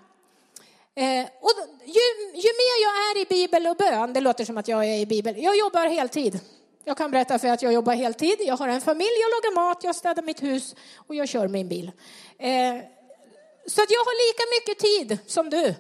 Eh, 0.96 1.26
och 1.42 1.52
ju, 1.86 2.32
ju 2.34 2.52
mer 2.62 2.84
jag 2.84 2.96
är 3.12 3.22
i 3.22 3.26
bibel 3.30 3.68
och 3.68 3.76
bön, 3.76 4.14
det 4.14 4.22
låter 4.22 4.46
som 4.46 4.58
att 4.58 4.68
jag 4.68 4.86
är 4.86 5.00
i 5.00 5.06
bibel, 5.06 5.44
jag 5.44 5.58
jobbar 5.58 5.88
heltid. 5.88 6.40
Jag 6.86 6.98
kan 6.98 7.12
berätta 7.12 7.40
för 7.40 7.48
att 7.48 7.62
jag 7.62 7.74
jobbar 7.74 7.94
heltid. 7.94 8.36
Jag 8.40 8.58
har 8.58 8.68
en 8.68 8.82
familj, 8.82 9.10
jag 9.22 9.30
lagar 9.30 9.56
mat, 9.56 9.84
jag 9.84 9.96
städar 9.96 10.24
mitt 10.24 10.44
hus 10.44 10.76
och 10.96 11.16
jag 11.16 11.30
kör 11.30 11.48
min 11.48 11.70
bil. 11.70 11.92
Eh, 12.38 12.76
så 13.68 13.82
att 13.82 13.92
jag 13.92 14.00
har 14.00 14.28
lika 14.28 14.44
mycket 14.56 14.80
tid 14.80 15.18
som 15.28 15.50
du. 15.50 15.76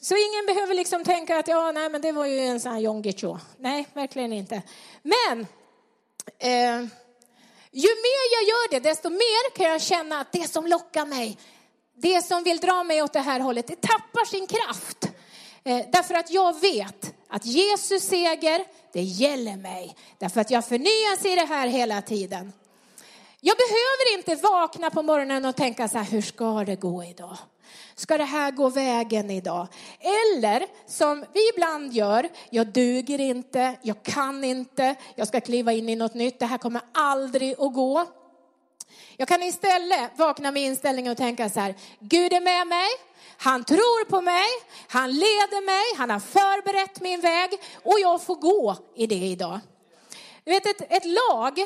Så 0.00 0.14
ingen 0.14 0.46
behöver 0.46 0.74
liksom 0.74 1.04
tänka 1.04 1.38
att 1.38 1.48
ja, 1.48 1.72
nej, 1.72 1.88
men 1.88 2.02
det 2.02 2.12
var 2.12 2.26
ju 2.26 2.38
en 2.38 2.60
sån 2.60 2.72
här 2.72 2.80
jongicho. 2.80 3.38
Nej, 3.58 3.88
verkligen 3.92 4.32
inte. 4.32 4.62
Men 5.02 5.46
eh, 6.38 6.88
ju 7.70 7.88
mer 7.88 8.24
jag 8.32 8.48
gör 8.48 8.70
det, 8.70 8.80
desto 8.80 9.10
mer 9.10 9.56
kan 9.56 9.66
jag 9.66 9.82
känna 9.82 10.20
att 10.20 10.32
det 10.32 10.50
som 10.50 10.66
lockar 10.66 11.06
mig, 11.06 11.38
det 11.94 12.24
som 12.24 12.42
vill 12.42 12.58
dra 12.58 12.84
mig 12.84 13.02
åt 13.02 13.12
det 13.12 13.20
här 13.20 13.40
hållet, 13.40 13.66
det 13.66 13.80
tappar 13.80 14.24
sin 14.24 14.46
kraft. 14.46 15.08
Eh, 15.66 15.86
därför 15.92 16.14
att 16.14 16.30
jag 16.30 16.60
vet 16.60 17.14
att 17.28 17.46
Jesus 17.46 18.02
seger, 18.02 18.64
det 18.92 19.02
gäller 19.02 19.56
mig. 19.56 19.96
Därför 20.18 20.40
att 20.40 20.50
jag 20.50 20.64
förnyas 20.64 21.24
i 21.24 21.34
det 21.34 21.44
här 21.44 21.66
hela 21.66 22.02
tiden. 22.02 22.52
Jag 23.40 23.56
behöver 23.56 24.18
inte 24.18 24.34
vakna 24.34 24.90
på 24.90 25.02
morgonen 25.02 25.44
och 25.44 25.56
tänka 25.56 25.88
så 25.88 25.98
här, 25.98 26.04
hur 26.04 26.22
ska 26.22 26.64
det 26.64 26.76
gå 26.76 27.04
idag? 27.04 27.36
Ska 27.94 28.18
det 28.18 28.24
här 28.24 28.50
gå 28.50 28.68
vägen 28.68 29.30
idag? 29.30 29.66
Eller 30.00 30.66
som 30.86 31.24
vi 31.32 31.50
ibland 31.54 31.92
gör, 31.92 32.28
jag 32.50 32.66
duger 32.66 33.20
inte, 33.20 33.74
jag 33.82 34.02
kan 34.02 34.44
inte, 34.44 34.94
jag 35.14 35.28
ska 35.28 35.40
kliva 35.40 35.72
in 35.72 35.88
i 35.88 35.96
något 35.96 36.14
nytt, 36.14 36.38
det 36.38 36.46
här 36.46 36.58
kommer 36.58 36.82
aldrig 36.92 37.52
att 37.52 37.74
gå. 37.74 38.06
Jag 39.16 39.28
kan 39.28 39.42
istället 39.42 40.10
vakna 40.16 40.50
med 40.50 40.62
inställningen 40.62 41.12
och 41.12 41.18
tänka 41.18 41.50
så 41.50 41.60
här, 41.60 41.74
Gud 41.98 42.32
är 42.32 42.40
med 42.40 42.66
mig, 42.66 42.88
han 43.38 43.64
tror 43.64 44.04
på 44.04 44.20
mig, 44.20 44.46
han 44.88 45.12
leder 45.12 45.64
mig, 45.64 45.98
han 45.98 46.10
har 46.10 46.20
förberett 46.20 47.00
min 47.00 47.20
väg 47.20 47.50
och 47.82 48.00
jag 48.00 48.22
får 48.22 48.34
gå 48.36 48.76
i 48.94 49.06
det 49.06 49.14
idag. 49.14 49.60
Du 50.44 50.50
vet 50.50 50.66
ett, 50.66 50.92
ett 50.92 51.04
lag 51.04 51.58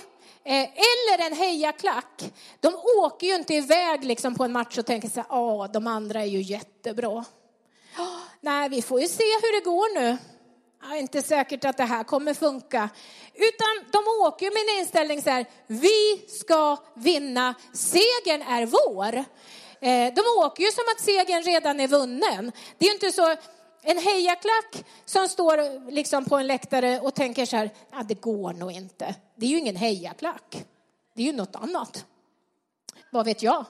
eh, 0.45 0.63
eller 0.63 1.27
en 1.27 1.37
hejaklack, 1.37 2.33
de 2.61 2.75
åker 2.99 3.27
ju 3.27 3.35
inte 3.35 3.55
iväg 3.55 4.05
liksom 4.05 4.35
på 4.35 4.45
en 4.45 4.53
match 4.53 4.79
och 4.79 4.87
tänker 4.87 5.09
så 5.09 5.21
här, 5.21 5.27
ja 5.31 5.69
de 5.73 5.87
andra 5.87 6.21
är 6.21 6.27
ju 6.27 6.43
jättebra. 6.43 7.25
Ah, 7.97 8.21
nej, 8.41 8.69
vi 8.69 8.83
får 8.83 9.01
ju 9.01 9.09
se 9.09 9.25
hur 9.25 9.61
det 9.61 9.65
går 9.65 9.95
nu. 9.95 10.17
Det 10.81 10.97
är 10.97 11.01
inte 11.01 11.23
säkert 11.23 11.65
att 11.65 11.77
det 11.77 11.85
här 11.85 12.05
kommer 12.05 12.35
funka. 12.35 12.89
Utan 13.35 13.91
de 13.93 13.99
åker 14.27 14.51
med 14.51 14.75
en 14.75 14.81
inställning 14.81 15.23
så 15.23 15.31
här, 15.31 15.47
vi 15.67 16.25
ska 16.29 16.77
vinna, 16.95 17.55
segern 17.73 18.43
är 18.43 18.67
vår. 18.67 19.25
Eh, 19.81 20.15
de 20.15 20.21
åker 20.45 20.63
ju 20.63 20.71
som 20.73 20.85
att 20.95 21.01
segern 21.01 21.43
redan 21.43 21.81
är 21.81 21.89
vunnen. 21.89 22.53
Det 22.79 22.85
är 22.85 22.89
ju 22.89 22.95
inte 22.95 23.13
så, 23.13 23.37
en 23.83 23.99
hejaklack 23.99 24.85
som 25.05 25.29
står 25.29 25.91
liksom 25.91 26.25
på 26.25 26.37
en 26.37 26.47
läktare 26.47 27.01
och 27.01 27.15
tänker 27.15 27.47
så 27.47 27.57
här, 27.57 27.71
ah, 27.91 28.03
det 28.03 28.21
går 28.21 28.53
nog 28.53 28.73
inte. 28.73 29.15
Det 29.35 29.47
är 29.47 29.51
ju 29.51 29.59
ingen 29.59 29.77
hejaklack. 29.77 30.65
Det 31.15 31.23
är 31.23 31.27
ju 31.27 31.33
något 31.33 31.57
annat. 31.57 32.05
Vad 33.11 33.25
vet 33.25 33.43
jag? 33.43 33.65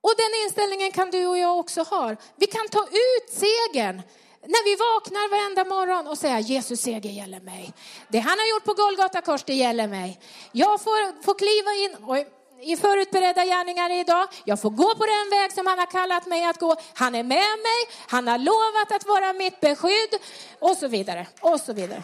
Och 0.00 0.14
den 0.16 0.44
inställningen 0.44 0.92
kan 0.92 1.10
du 1.10 1.26
och 1.26 1.38
jag 1.38 1.58
också 1.58 1.82
ha. 1.82 2.16
Vi 2.36 2.46
kan 2.46 2.68
ta 2.68 2.82
ut 2.82 3.30
segern 3.30 4.02
när 4.46 4.64
vi 4.64 4.76
vaknar 4.76 5.30
varenda 5.30 5.64
morgon 5.64 6.06
och 6.06 6.18
säga 6.18 6.40
Jesus 6.40 6.80
seger 6.80 7.10
gäller 7.10 7.40
mig. 7.40 7.72
Det 8.08 8.18
han 8.18 8.38
har 8.38 8.46
gjort 8.50 8.64
på 8.64 8.74
Golgata 8.74 9.20
kors, 9.20 9.44
det 9.44 9.54
gäller 9.54 9.88
mig. 9.88 10.20
Jag 10.52 10.80
får, 10.80 11.22
får 11.22 11.34
kliva 11.34 11.72
in 11.72 12.06
oj, 12.10 12.26
i 12.62 12.76
förutberedda 12.76 13.44
gärningar 13.44 13.90
idag. 14.00 14.28
Jag 14.44 14.60
får 14.60 14.70
gå 14.70 14.94
på 14.94 15.06
den 15.06 15.30
väg 15.38 15.52
som 15.52 15.66
han 15.66 15.78
har 15.78 15.86
kallat 15.86 16.26
mig 16.26 16.44
att 16.44 16.60
gå. 16.60 16.76
Han 16.94 17.14
är 17.14 17.22
med 17.22 17.58
mig, 17.68 17.80
han 18.08 18.28
har 18.28 18.38
lovat 18.38 18.92
att 18.92 19.06
vara 19.06 19.32
mitt 19.32 19.60
beskydd 19.60 20.20
och 20.58 20.76
så 20.76 20.88
vidare. 20.88 21.26
Och 21.40 21.60
så 21.60 21.72
vidare. 21.72 22.02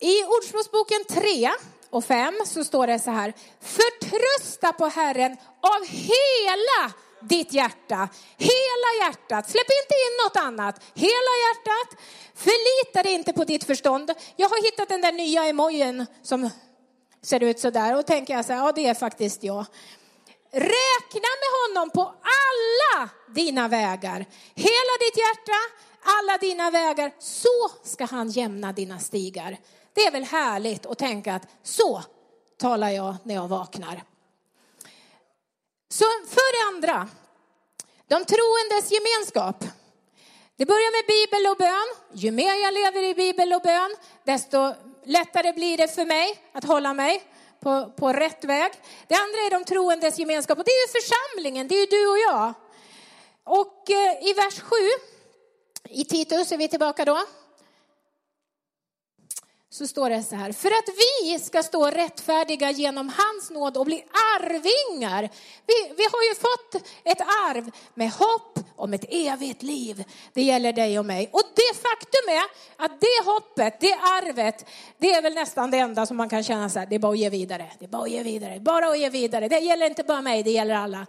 I 0.00 0.24
Ordspråksboken 0.24 1.04
3 1.08 1.50
och 1.90 2.04
5 2.04 2.34
så 2.46 2.64
står 2.64 2.86
det 2.86 2.98
så 2.98 3.10
här. 3.10 3.32
Förtrösta 3.60 4.72
på 4.72 4.86
Herren 4.86 5.36
av 5.60 5.86
hela 5.86 6.92
ditt 7.20 7.52
hjärta. 7.52 8.08
Hela 8.36 8.90
hjärtat. 9.06 9.50
Släpp 9.50 9.70
inte 9.82 9.94
in 9.94 10.24
något 10.24 10.36
annat. 10.36 10.80
Hela 10.94 11.32
hjärtat. 11.44 12.00
Förlita 12.34 13.02
dig 13.02 13.12
inte 13.12 13.32
på 13.32 13.44
ditt 13.44 13.64
förstånd. 13.64 14.10
Jag 14.36 14.48
har 14.48 14.64
hittat 14.64 14.88
den 14.88 15.00
där 15.00 15.12
nya 15.12 15.44
emojin 15.44 16.06
som 16.22 16.50
ser 17.22 17.42
ut 17.42 17.60
så 17.60 17.70
där 17.70 17.98
och 17.98 18.06
tänker 18.06 18.34
jag 18.34 18.44
så 18.44 18.52
här, 18.52 18.60
ja 18.60 18.72
det 18.72 18.86
är 18.86 18.94
faktiskt 18.94 19.42
jag. 19.42 19.66
Räkna 20.52 21.30
med 21.40 21.50
honom 21.62 21.90
på 21.90 22.02
alla 22.02 23.08
dina 23.34 23.68
vägar. 23.68 24.26
Hela 24.54 24.94
ditt 25.00 25.18
hjärta, 25.18 25.58
alla 26.02 26.38
dina 26.38 26.70
vägar. 26.70 27.12
Så 27.18 27.70
ska 27.82 28.04
han 28.04 28.30
jämna 28.30 28.72
dina 28.72 28.98
stigar. 28.98 29.58
Det 29.92 30.00
är 30.06 30.10
väl 30.10 30.24
härligt 30.24 30.86
att 30.86 30.98
tänka 30.98 31.34
att 31.34 31.46
så 31.62 32.02
talar 32.58 32.90
jag 32.90 33.16
när 33.22 33.34
jag 33.34 33.48
vaknar. 33.48 34.02
Så 35.88 36.04
för 36.04 36.48
det 36.56 36.76
andra, 36.76 37.08
de 38.08 38.24
troendes 38.24 38.92
gemenskap. 38.92 39.64
Det 40.56 40.66
börjar 40.66 40.92
med 40.96 41.06
bibel 41.06 41.50
och 41.50 41.56
bön. 41.56 41.88
Ju 42.12 42.30
mer 42.30 42.54
jag 42.62 42.74
lever 42.74 43.02
i 43.02 43.14
bibel 43.14 43.52
och 43.52 43.62
bön, 43.62 43.96
desto 44.24 44.74
lättare 45.04 45.52
blir 45.52 45.76
det 45.76 45.88
för 45.88 46.04
mig 46.04 46.42
att 46.52 46.64
hålla 46.64 46.94
mig 46.94 47.22
på, 47.60 47.92
på 47.96 48.12
rätt 48.12 48.44
väg. 48.44 48.72
Det 49.08 49.14
andra 49.14 49.38
är 49.38 49.50
de 49.50 49.64
troendes 49.64 50.18
gemenskap 50.18 50.58
och 50.58 50.64
det 50.64 50.70
är 50.70 50.86
ju 50.86 51.00
församlingen, 51.00 51.68
det 51.68 51.74
är 51.74 51.80
ju 51.80 51.86
du 51.86 52.06
och 52.06 52.18
jag. 52.18 52.54
Och 53.44 53.90
eh, 53.90 54.28
i 54.28 54.32
vers 54.32 54.60
7 54.60 54.76
i 55.88 56.04
Titus 56.04 56.52
är 56.52 56.56
vi 56.56 56.68
tillbaka 56.68 57.04
då 57.04 57.24
så 59.70 59.86
står 59.86 60.10
det 60.10 60.22
så 60.22 60.36
här, 60.36 60.52
för 60.52 60.68
att 60.68 60.88
vi 60.96 61.38
ska 61.38 61.62
stå 61.62 61.90
rättfärdiga 61.90 62.70
genom 62.70 63.12
hans 63.16 63.50
nåd 63.50 63.76
och 63.76 63.84
bli 63.86 64.04
arvingar. 64.36 65.22
Vi, 65.66 65.94
vi 65.96 66.02
har 66.02 66.22
ju 66.28 66.34
fått 66.34 66.88
ett 67.04 67.20
arv 67.20 67.70
med 67.94 68.10
hopp 68.10 68.58
om 68.76 68.94
ett 68.94 69.04
evigt 69.08 69.62
liv. 69.62 70.04
Det 70.32 70.42
gäller 70.42 70.72
dig 70.72 70.98
och 70.98 71.04
mig. 71.04 71.30
Och 71.32 71.42
det 71.54 71.76
faktum 71.76 72.28
är 72.28 72.44
att 72.84 73.00
det 73.00 73.30
hoppet, 73.30 73.80
det 73.80 73.92
arvet, 73.92 74.66
det 74.98 75.12
är 75.12 75.22
väl 75.22 75.34
nästan 75.34 75.70
det 75.70 75.78
enda 75.78 76.06
som 76.06 76.16
man 76.16 76.28
kan 76.28 76.42
känna 76.42 76.68
så 76.68 76.78
här, 76.78 76.86
det 76.86 76.94
är 76.94 76.98
bara 76.98 77.12
att 77.12 77.18
ge 77.18 77.30
vidare, 77.30 77.66
det 77.78 77.84
är 77.84 77.88
bara 77.88 78.02
att 78.02 78.10
ge 78.10 78.22
vidare, 78.22 78.60
bara 78.60 78.88
att 78.88 78.98
ge 78.98 79.08
vidare. 79.08 79.48
Det 79.48 79.58
gäller 79.58 79.86
inte 79.86 80.02
bara 80.02 80.22
mig, 80.22 80.42
det 80.42 80.50
gäller 80.50 80.74
alla. 80.74 81.06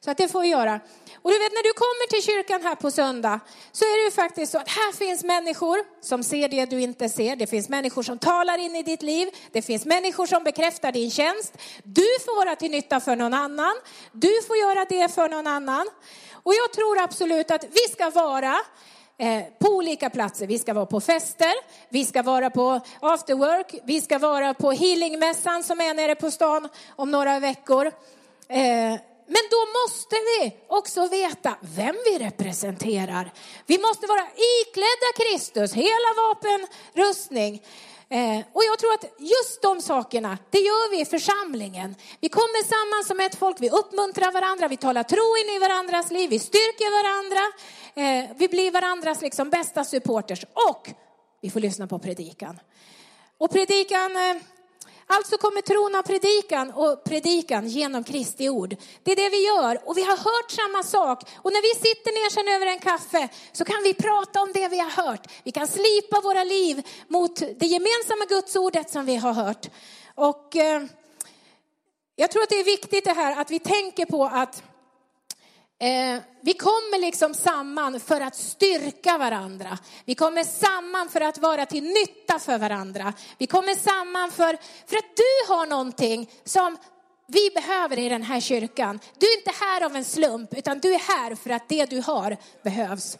Så 0.00 0.10
att 0.10 0.16
det 0.16 0.28
får 0.28 0.40
vi 0.40 0.48
göra. 0.48 0.80
Och 1.22 1.30
du 1.30 1.38
vet 1.38 1.52
när 1.52 1.62
du 1.62 1.72
kommer 1.72 2.08
till 2.08 2.22
kyrkan 2.22 2.62
här 2.62 2.74
på 2.74 2.90
söndag 2.90 3.40
så 3.72 3.84
är 3.84 3.98
det 3.98 4.04
ju 4.04 4.10
faktiskt 4.10 4.52
så 4.52 4.58
att 4.58 4.68
här 4.68 4.92
finns 4.92 5.24
människor 5.24 5.78
som 6.00 6.22
ser 6.22 6.48
det 6.48 6.64
du 6.66 6.80
inte 6.80 7.08
ser. 7.08 7.36
Det 7.36 7.46
finns 7.46 7.68
människor 7.68 8.02
som 8.02 8.18
talar 8.18 8.58
in 8.58 8.76
i 8.76 8.82
ditt 8.82 9.02
liv. 9.02 9.28
Det 9.52 9.62
finns 9.62 9.84
människor 9.84 10.26
som 10.26 10.44
bekräftar 10.44 10.92
din 10.92 11.10
tjänst. 11.10 11.58
Du 11.82 12.06
får 12.24 12.36
vara 12.44 12.56
till 12.56 12.70
nytta 12.70 13.00
för 13.00 13.16
någon 13.16 13.34
annan. 13.34 13.74
Du 14.12 14.42
får 14.46 14.56
göra 14.56 14.84
det 14.88 15.14
för 15.14 15.28
någon 15.28 15.46
annan. 15.46 15.86
Och 16.32 16.54
jag 16.54 16.72
tror 16.72 16.98
absolut 16.98 17.50
att 17.50 17.64
vi 17.64 17.92
ska 17.92 18.10
vara 18.10 18.56
eh, 19.18 19.42
på 19.58 19.68
olika 19.68 20.10
platser. 20.10 20.46
Vi 20.46 20.58
ska 20.58 20.74
vara 20.74 20.86
på 20.86 21.00
fester, 21.00 21.52
vi 21.88 22.04
ska 22.04 22.22
vara 22.22 22.50
på 22.50 22.80
after 23.00 23.34
work, 23.34 23.74
vi 23.84 24.00
ska 24.00 24.18
vara 24.18 24.54
på 24.54 24.70
healingmässan 24.70 25.62
som 25.64 25.80
är 25.80 25.94
nere 25.94 26.14
på 26.14 26.30
stan 26.30 26.68
om 26.96 27.10
några 27.10 27.40
veckor. 27.40 27.86
Eh, 28.48 28.94
men 29.26 29.42
då 29.50 29.80
måste 29.80 30.16
vi 30.16 30.56
också 30.68 31.08
veta 31.08 31.56
vem 31.60 31.96
vi 32.04 32.18
representerar. 32.18 33.32
Vi 33.66 33.78
måste 33.78 34.06
vara 34.06 34.26
iklädda 34.52 35.10
Kristus, 35.16 35.72
hela 35.72 36.10
vapenrustning. 36.16 37.62
Eh, 38.08 38.38
och 38.52 38.64
jag 38.64 38.78
tror 38.78 38.94
att 38.94 39.04
just 39.18 39.62
de 39.62 39.82
sakerna, 39.82 40.38
det 40.50 40.58
gör 40.58 40.90
vi 40.90 41.00
i 41.00 41.04
församlingen. 41.04 41.94
Vi 42.20 42.28
kommer 42.28 42.64
samman 42.64 43.04
som 43.04 43.20
ett 43.20 43.34
folk, 43.34 43.56
vi 43.60 43.70
uppmuntrar 43.70 44.32
varandra, 44.32 44.68
vi 44.68 44.76
talar 44.76 45.02
tro 45.02 45.36
in 45.36 45.56
i 45.56 45.58
varandras 45.58 46.10
liv, 46.10 46.30
vi 46.30 46.38
styrker 46.38 46.90
varandra. 47.02 47.52
Eh, 47.94 48.36
vi 48.36 48.48
blir 48.48 48.70
varandras 48.70 49.22
liksom 49.22 49.50
bästa 49.50 49.84
supporters 49.84 50.44
och 50.68 50.90
vi 51.40 51.50
får 51.50 51.60
lyssna 51.60 51.86
på 51.86 51.98
predikan. 51.98 52.60
Och 53.38 53.50
predikan 53.50 54.16
eh, 54.16 54.36
Alltså 55.06 55.38
kommer 55.38 55.62
tron 55.62 55.94
av 55.94 56.02
predikan 56.02 56.70
och 56.70 57.04
predikan 57.04 57.68
genom 57.68 58.04
Kristi 58.04 58.48
ord. 58.48 58.76
Det 59.02 59.12
är 59.12 59.16
det 59.16 59.28
vi 59.28 59.46
gör 59.46 59.88
och 59.88 59.98
vi 59.98 60.02
har 60.02 60.16
hört 60.16 60.50
samma 60.50 60.82
sak. 60.82 61.22
Och 61.36 61.52
när 61.52 61.62
vi 61.62 61.88
sitter 61.88 62.12
ner 62.12 62.30
sen 62.30 62.48
över 62.54 62.66
en 62.66 62.78
kaffe 62.78 63.28
så 63.52 63.64
kan 63.64 63.82
vi 63.82 63.94
prata 63.94 64.42
om 64.42 64.52
det 64.52 64.68
vi 64.68 64.78
har 64.78 64.90
hört. 64.90 65.26
Vi 65.44 65.52
kan 65.52 65.68
slipa 65.68 66.20
våra 66.20 66.44
liv 66.44 66.86
mot 67.08 67.36
det 67.36 67.66
gemensamma 67.66 68.24
gudsordet 68.28 68.90
som 68.90 69.06
vi 69.06 69.16
har 69.16 69.32
hört. 69.32 69.66
Och 70.14 70.56
eh, 70.56 70.82
jag 72.16 72.30
tror 72.30 72.42
att 72.42 72.48
det 72.48 72.60
är 72.60 72.64
viktigt 72.64 73.04
det 73.04 73.12
här 73.12 73.40
att 73.40 73.50
vi 73.50 73.58
tänker 73.58 74.06
på 74.06 74.24
att 74.24 74.62
Eh, 75.78 76.20
vi 76.40 76.54
kommer 76.54 77.00
liksom 77.00 77.34
samman 77.34 78.00
för 78.00 78.20
att 78.20 78.36
styrka 78.36 79.18
varandra. 79.18 79.78
Vi 80.04 80.14
kommer 80.14 80.44
samman 80.44 81.08
för 81.08 81.20
att 81.20 81.38
vara 81.38 81.66
till 81.66 81.84
nytta 81.84 82.38
för 82.38 82.58
varandra. 82.58 83.12
Vi 83.38 83.46
kommer 83.46 83.74
samman 83.74 84.30
för, 84.30 84.58
för 84.86 84.96
att 84.96 85.16
du 85.16 85.52
har 85.52 85.66
någonting 85.66 86.30
som 86.44 86.76
vi 87.26 87.50
behöver 87.54 87.98
i 87.98 88.08
den 88.08 88.22
här 88.22 88.40
kyrkan. 88.40 89.00
Du 89.18 89.26
är 89.26 89.38
inte 89.38 89.52
här 89.60 89.84
av 89.84 89.96
en 89.96 90.04
slump, 90.04 90.54
utan 90.54 90.78
du 90.78 90.94
är 90.94 90.98
här 90.98 91.34
för 91.34 91.50
att 91.50 91.68
det 91.68 91.84
du 91.84 92.00
har 92.00 92.36
behövs. 92.62 93.18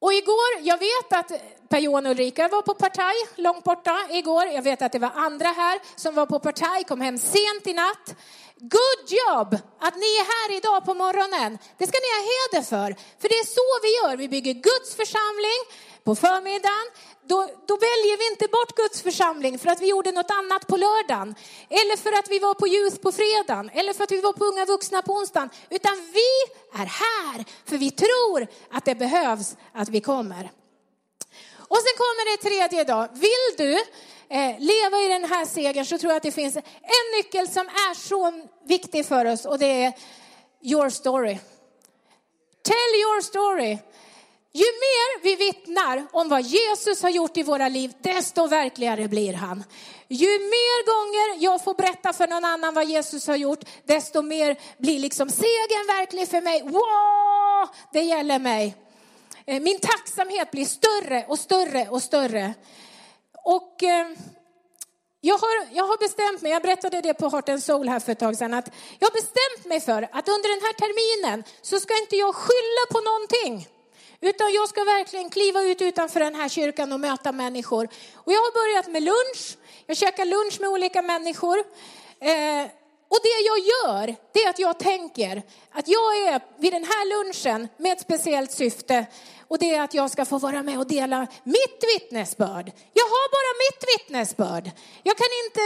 Och 0.00 0.12
igår, 0.12 0.60
jag 0.60 0.78
vet 0.78 1.12
att 1.12 1.32
Per-Johan 1.68 2.06
och 2.06 2.10
Ulrika 2.10 2.48
var 2.48 2.62
på 2.62 2.74
partaj 2.74 3.14
långt 3.36 3.64
borta 3.64 3.98
igår. 4.10 4.46
Jag 4.46 4.62
vet 4.62 4.82
att 4.82 4.92
det 4.92 4.98
var 4.98 5.12
andra 5.14 5.48
här 5.48 5.80
som 5.96 6.14
var 6.14 6.26
på 6.26 6.38
partaj, 6.38 6.84
kom 6.84 7.00
hem 7.00 7.18
sent 7.18 7.66
i 7.66 7.72
natt. 7.72 8.16
Good 8.62 9.02
job 9.18 9.48
att 9.80 9.96
ni 9.96 10.10
är 10.20 10.26
här 10.34 10.56
idag 10.56 10.84
på 10.84 10.94
morgonen. 10.94 11.58
Det 11.78 11.86
ska 11.86 11.98
ni 12.04 12.10
ha 12.16 12.22
heder 12.32 12.62
för. 12.72 12.88
För 13.20 13.28
det 13.28 13.38
är 13.44 13.48
så 13.58 13.68
vi 13.82 13.90
gör. 13.98 14.16
Vi 14.16 14.28
bygger 14.28 14.54
Guds 14.54 14.94
församling 14.94 15.60
på 16.04 16.14
förmiddagen. 16.14 16.86
Då, 17.30 17.48
då, 17.68 17.76
väljer 17.76 18.16
vi 18.18 18.26
inte 18.32 18.48
bort 18.56 18.76
Guds 18.76 19.02
församling 19.02 19.58
för 19.58 19.68
att 19.68 19.80
vi 19.80 19.88
gjorde 19.88 20.12
något 20.12 20.30
annat 20.30 20.66
på 20.66 20.76
lördagen. 20.76 21.34
Eller 21.68 21.96
för 21.96 22.12
att 22.18 22.28
vi 22.30 22.38
var 22.38 22.54
på 22.54 22.66
ljus 22.66 22.98
på 22.98 23.12
fredagen. 23.12 23.70
Eller 23.74 23.92
för 23.92 24.04
att 24.04 24.12
vi 24.12 24.20
var 24.20 24.32
på 24.32 24.44
Unga 24.44 24.64
Vuxna 24.64 25.02
på 25.02 25.12
onsdagen. 25.12 25.50
Utan 25.70 25.96
vi 26.18 26.30
är 26.80 26.86
här 26.86 27.44
för 27.64 27.76
vi 27.76 27.90
tror 27.90 28.46
att 28.70 28.84
det 28.84 28.94
behövs 28.94 29.56
att 29.72 29.88
vi 29.88 30.00
kommer. 30.00 30.50
Och 31.72 31.80
sen 31.84 31.96
kommer 32.04 32.24
det 32.30 32.42
tredje 32.48 32.84
dag. 32.84 33.08
Vill 33.12 33.46
du 33.56 33.78
eh, 34.32 34.58
leva 34.58 34.98
i 34.98 35.08
den 35.08 35.24
här 35.24 35.46
segern 35.46 35.86
så 35.86 35.98
tror 35.98 36.12
jag 36.12 36.16
att 36.16 36.22
det 36.22 36.32
finns 36.32 36.56
en 36.56 36.62
nyckel 37.16 37.48
som 37.48 37.66
är 37.66 37.94
så 37.94 38.32
viktig 38.64 39.06
för 39.06 39.24
oss 39.24 39.44
och 39.44 39.58
det 39.58 39.84
är 39.84 39.92
your 40.62 40.90
story. 40.90 41.38
Tell 42.62 43.00
your 43.00 43.20
story. 43.20 43.78
Ju 44.54 44.64
mer 44.64 45.22
vi 45.22 45.36
vittnar 45.36 46.06
om 46.12 46.28
vad 46.28 46.42
Jesus 46.42 47.02
har 47.02 47.10
gjort 47.10 47.36
i 47.36 47.42
våra 47.42 47.68
liv, 47.68 47.92
desto 48.00 48.46
verkligare 48.46 49.08
blir 49.08 49.32
han. 49.32 49.64
Ju 50.08 50.26
mer 50.26 50.86
gånger 50.86 51.42
jag 51.44 51.64
får 51.64 51.74
berätta 51.74 52.12
för 52.12 52.26
någon 52.26 52.44
annan 52.44 52.74
vad 52.74 52.84
Jesus 52.84 53.26
har 53.26 53.36
gjort, 53.36 53.64
desto 53.84 54.22
mer 54.22 54.56
blir 54.78 54.98
liksom 54.98 55.28
segern 55.28 55.86
verklig 55.86 56.28
för 56.28 56.40
mig. 56.40 56.62
Wow, 56.62 57.68
det 57.92 58.02
gäller 58.02 58.38
mig. 58.38 58.76
Eh, 59.46 59.62
min 59.62 59.78
tacksamhet 59.78 60.50
blir 60.50 60.64
större 60.64 61.24
och 61.28 61.38
större 61.38 61.88
och 61.88 62.02
större. 62.02 62.54
Och 63.44 63.82
eh, 63.82 64.06
jag 65.20 65.38
har, 65.38 65.68
jag 65.72 65.84
har 65.84 65.98
bestämt 65.98 66.42
mig, 66.42 66.52
jag 66.52 66.62
berättade 66.62 67.00
det 67.00 67.14
på 67.14 67.28
Heart 67.28 67.48
and 67.48 67.62
Soul 67.62 67.88
här 67.88 68.00
för 68.00 68.12
ett 68.12 68.18
tag 68.18 68.36
sedan, 68.36 68.54
att 68.54 68.70
jag 68.98 69.08
har 69.08 69.14
bestämt 69.14 69.68
mig 69.68 69.80
för 69.80 70.02
att 70.02 70.28
under 70.28 70.48
den 70.48 70.62
här 70.66 70.72
terminen 70.72 71.44
så 71.62 71.80
ska 71.80 71.98
inte 71.98 72.16
jag 72.16 72.34
skylla 72.34 72.84
på 72.90 73.00
någonting. 73.00 73.68
Utan 74.20 74.52
jag 74.52 74.68
ska 74.68 74.84
verkligen 74.84 75.30
kliva 75.30 75.62
ut 75.62 75.82
utanför 75.82 76.20
den 76.20 76.34
här 76.34 76.48
kyrkan 76.48 76.92
och 76.92 77.00
möta 77.00 77.32
människor. 77.32 77.88
Och 78.14 78.32
jag 78.32 78.40
har 78.40 78.52
börjat 78.52 78.88
med 78.92 79.02
lunch. 79.02 79.56
Jag 79.86 79.96
käkar 79.96 80.24
lunch 80.24 80.60
med 80.60 80.70
olika 80.70 81.02
människor. 81.02 81.58
Eh, 82.20 82.66
och 83.08 83.18
det 83.22 83.38
jag 83.46 83.58
gör, 83.58 84.16
det 84.32 84.40
är 84.44 84.50
att 84.50 84.58
jag 84.58 84.78
tänker 84.78 85.42
att 85.72 85.88
jag 85.88 86.18
är 86.18 86.40
vid 86.58 86.72
den 86.72 86.84
här 86.84 87.24
lunchen 87.24 87.68
med 87.76 87.92
ett 87.92 88.00
speciellt 88.00 88.52
syfte. 88.52 89.06
Och 89.52 89.58
det 89.58 89.74
är 89.74 89.82
att 89.82 89.94
jag 89.94 90.10
ska 90.10 90.24
få 90.24 90.38
vara 90.38 90.62
med 90.62 90.78
och 90.78 90.86
dela 90.86 91.26
mitt 91.44 91.84
vittnesbörd. 91.94 92.72
Jag 92.92 93.04
har 93.04 93.26
bara 93.36 93.50
mitt 93.64 93.84
vittnesbörd. 93.92 94.70
Jag 95.02 95.16
kan 95.16 95.26
inte, 95.44 95.60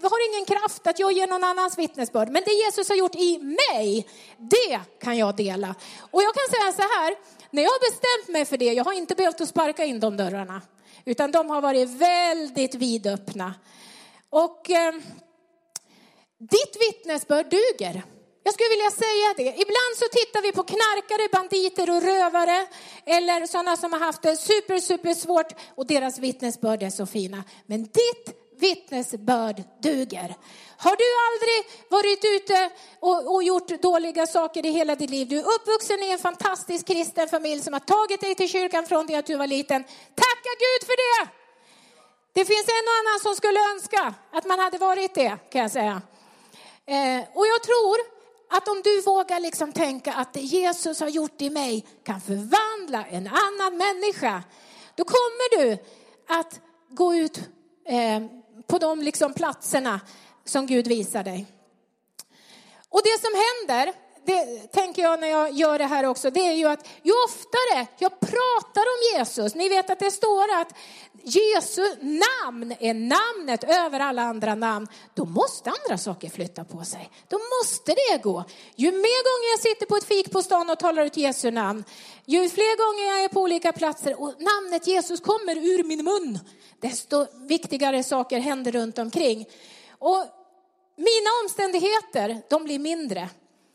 det 0.00 0.08
har 0.08 0.34
ingen 0.34 0.44
kraft 0.46 0.86
att 0.86 0.98
jag 0.98 1.12
ger 1.12 1.26
någon 1.26 1.44
annans 1.44 1.78
vittnesbörd. 1.78 2.28
Men 2.28 2.42
det 2.46 2.52
Jesus 2.52 2.88
har 2.88 2.96
gjort 2.96 3.14
i 3.14 3.38
mig, 3.38 4.06
det 4.38 4.80
kan 5.00 5.18
jag 5.18 5.36
dela. 5.36 5.74
Och 6.10 6.22
jag 6.22 6.34
kan 6.34 6.48
säga 6.50 6.72
så 6.72 6.82
här, 6.82 7.16
när 7.50 7.62
jag 7.62 7.70
har 7.70 7.90
bestämt 7.90 8.32
mig 8.32 8.44
för 8.44 8.56
det, 8.56 8.72
jag 8.72 8.84
har 8.84 8.92
inte 8.92 9.14
behövt 9.14 9.40
att 9.40 9.48
sparka 9.48 9.84
in 9.84 10.00
de 10.00 10.16
dörrarna. 10.16 10.62
Utan 11.04 11.32
de 11.32 11.50
har 11.50 11.60
varit 11.60 11.88
väldigt 11.88 12.74
vidöppna. 12.74 13.54
Och 14.30 14.70
eh, 14.70 14.94
ditt 16.38 16.76
vittnesbörd 16.80 17.46
duger. 17.50 18.02
Jag 18.46 18.54
skulle 18.54 18.68
vilja 18.68 18.90
säga 18.90 19.28
det. 19.36 19.60
Ibland 19.62 19.92
så 19.96 20.08
tittar 20.18 20.42
vi 20.42 20.52
på 20.52 20.62
knarkare, 20.62 21.28
banditer 21.32 21.90
och 21.90 22.02
rövare 22.02 22.66
eller 23.04 23.46
sådana 23.46 23.76
som 23.76 23.92
har 23.92 24.00
haft 24.00 24.22
det 24.22 24.36
super, 24.36 24.78
super 24.78 25.14
svårt 25.14 25.52
och 25.74 25.86
deras 25.86 26.18
vittnesbörd 26.18 26.82
är 26.82 26.90
så 26.90 27.06
fina. 27.06 27.44
Men 27.66 27.82
ditt 27.82 28.26
vittnesbörd 28.60 29.62
duger. 29.82 30.34
Har 30.76 30.96
du 30.96 31.08
aldrig 31.28 31.58
varit 31.90 32.24
ute 32.24 32.70
och, 33.00 33.34
och, 33.34 33.42
gjort 33.42 33.82
dåliga 33.82 34.26
saker 34.26 34.66
i 34.66 34.70
hela 34.70 34.94
ditt 34.94 35.10
liv? 35.10 35.28
Du 35.28 35.38
är 35.38 35.54
uppvuxen 35.54 36.02
i 36.02 36.10
en 36.10 36.18
fantastisk 36.18 36.86
kristen 36.86 37.28
familj 37.28 37.62
som 37.62 37.72
har 37.72 37.80
tagit 37.80 38.20
dig 38.20 38.34
till 38.34 38.48
kyrkan 38.48 38.86
från 38.86 39.06
det 39.06 39.14
att 39.14 39.26
du 39.26 39.36
var 39.36 39.46
liten. 39.46 39.84
Tacka 40.14 40.52
Gud 40.64 40.82
för 40.88 40.96
det! 41.04 41.30
Det 42.32 42.44
finns 42.44 42.68
en 42.68 42.86
och 42.90 42.96
annan 43.00 43.20
som 43.22 43.34
skulle 43.34 43.60
önska 43.74 44.14
att 44.32 44.46
man 44.46 44.58
hade 44.58 44.78
varit 44.78 45.14
det, 45.14 45.38
kan 45.52 45.62
jag 45.62 45.70
säga. 45.70 46.02
Eh, 46.86 47.20
och 47.34 47.46
jag 47.46 47.62
tror 47.62 48.15
att 48.50 48.68
om 48.68 48.82
du 48.84 49.00
vågar 49.00 49.40
liksom 49.40 49.72
tänka 49.72 50.12
att 50.12 50.32
det 50.32 50.40
Jesus 50.40 51.00
har 51.00 51.08
gjort 51.08 51.42
i 51.42 51.50
mig 51.50 51.86
kan 52.02 52.20
förvandla 52.20 53.06
en 53.06 53.26
annan 53.26 53.76
människa, 53.76 54.42
då 54.94 55.04
kommer 55.04 55.58
du 55.58 55.78
att 56.28 56.60
gå 56.88 57.14
ut 57.14 57.38
eh, 57.86 58.20
på 58.66 58.78
de 58.78 59.02
liksom 59.02 59.32
platserna 59.32 60.00
som 60.44 60.66
Gud 60.66 60.86
visar 60.86 61.24
dig. 61.24 61.46
Och 62.88 63.00
det 63.04 63.20
som 63.20 63.32
händer, 63.34 63.92
det 64.26 64.72
tänker 64.72 65.02
jag 65.02 65.20
när 65.20 65.28
jag 65.28 65.52
gör 65.52 65.78
det 65.78 65.84
här 65.84 66.04
också, 66.04 66.30
det 66.30 66.40
är 66.40 66.54
ju 66.54 66.68
att 66.68 66.88
ju 67.02 67.12
oftare 67.28 67.86
jag 67.98 68.20
pratar 68.20 68.82
om 68.82 69.18
Jesus, 69.18 69.54
ni 69.54 69.68
vet 69.68 69.90
att 69.90 69.98
det 69.98 70.10
står 70.10 70.60
att 70.60 70.74
Jesu 71.28 71.82
namn 72.00 72.74
är 72.80 72.94
namnet 72.94 73.64
över 73.64 74.00
alla 74.00 74.22
andra 74.22 74.54
namn, 74.54 74.88
då 75.14 75.24
måste 75.24 75.70
andra 75.70 75.98
saker 75.98 76.30
flytta 76.30 76.64
på 76.64 76.84
sig. 76.84 77.10
Då 77.28 77.38
måste 77.38 77.94
det 77.94 78.22
gå. 78.22 78.44
Ju 78.76 78.92
mer 78.92 79.22
gånger 79.24 79.52
jag 79.52 79.60
sitter 79.60 79.86
på 79.86 79.96
ett 79.96 80.04
fik 80.04 80.30
på 80.30 80.42
stan 80.42 80.70
och 80.70 80.78
talar 80.78 81.04
ut 81.04 81.16
Jesu 81.16 81.50
namn, 81.50 81.84
ju 82.24 82.48
fler 82.48 82.76
gånger 82.76 83.16
jag 83.16 83.24
är 83.24 83.28
på 83.28 83.40
olika 83.40 83.72
platser 83.72 84.20
och 84.20 84.34
namnet 84.38 84.86
Jesus 84.86 85.20
kommer 85.20 85.56
ur 85.56 85.84
min 85.84 86.04
mun, 86.04 86.38
desto 86.80 87.26
viktigare 87.46 88.02
saker 88.02 88.38
händer 88.38 88.72
runt 88.72 88.98
omkring. 88.98 89.46
Och 89.98 90.24
mina 90.96 91.30
omständigheter, 91.44 92.42
de 92.50 92.64
blir 92.64 92.78
mindre. 92.78 93.28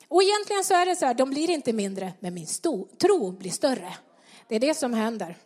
Och 0.08 0.24
egentligen 0.24 0.64
så 0.64 0.74
är 0.74 0.86
det 0.86 0.96
så 0.96 1.06
här, 1.06 1.14
de 1.14 1.30
blir 1.30 1.50
inte 1.50 1.74
mindre, 1.74 2.14
men 2.20 2.34
min 2.34 2.48
tro 3.02 3.32
blir 3.32 3.52
större. 3.52 3.94
Det 4.48 4.56
är 4.56 4.60
det 4.60 4.74
som 4.74 4.94
händer. 4.94 5.38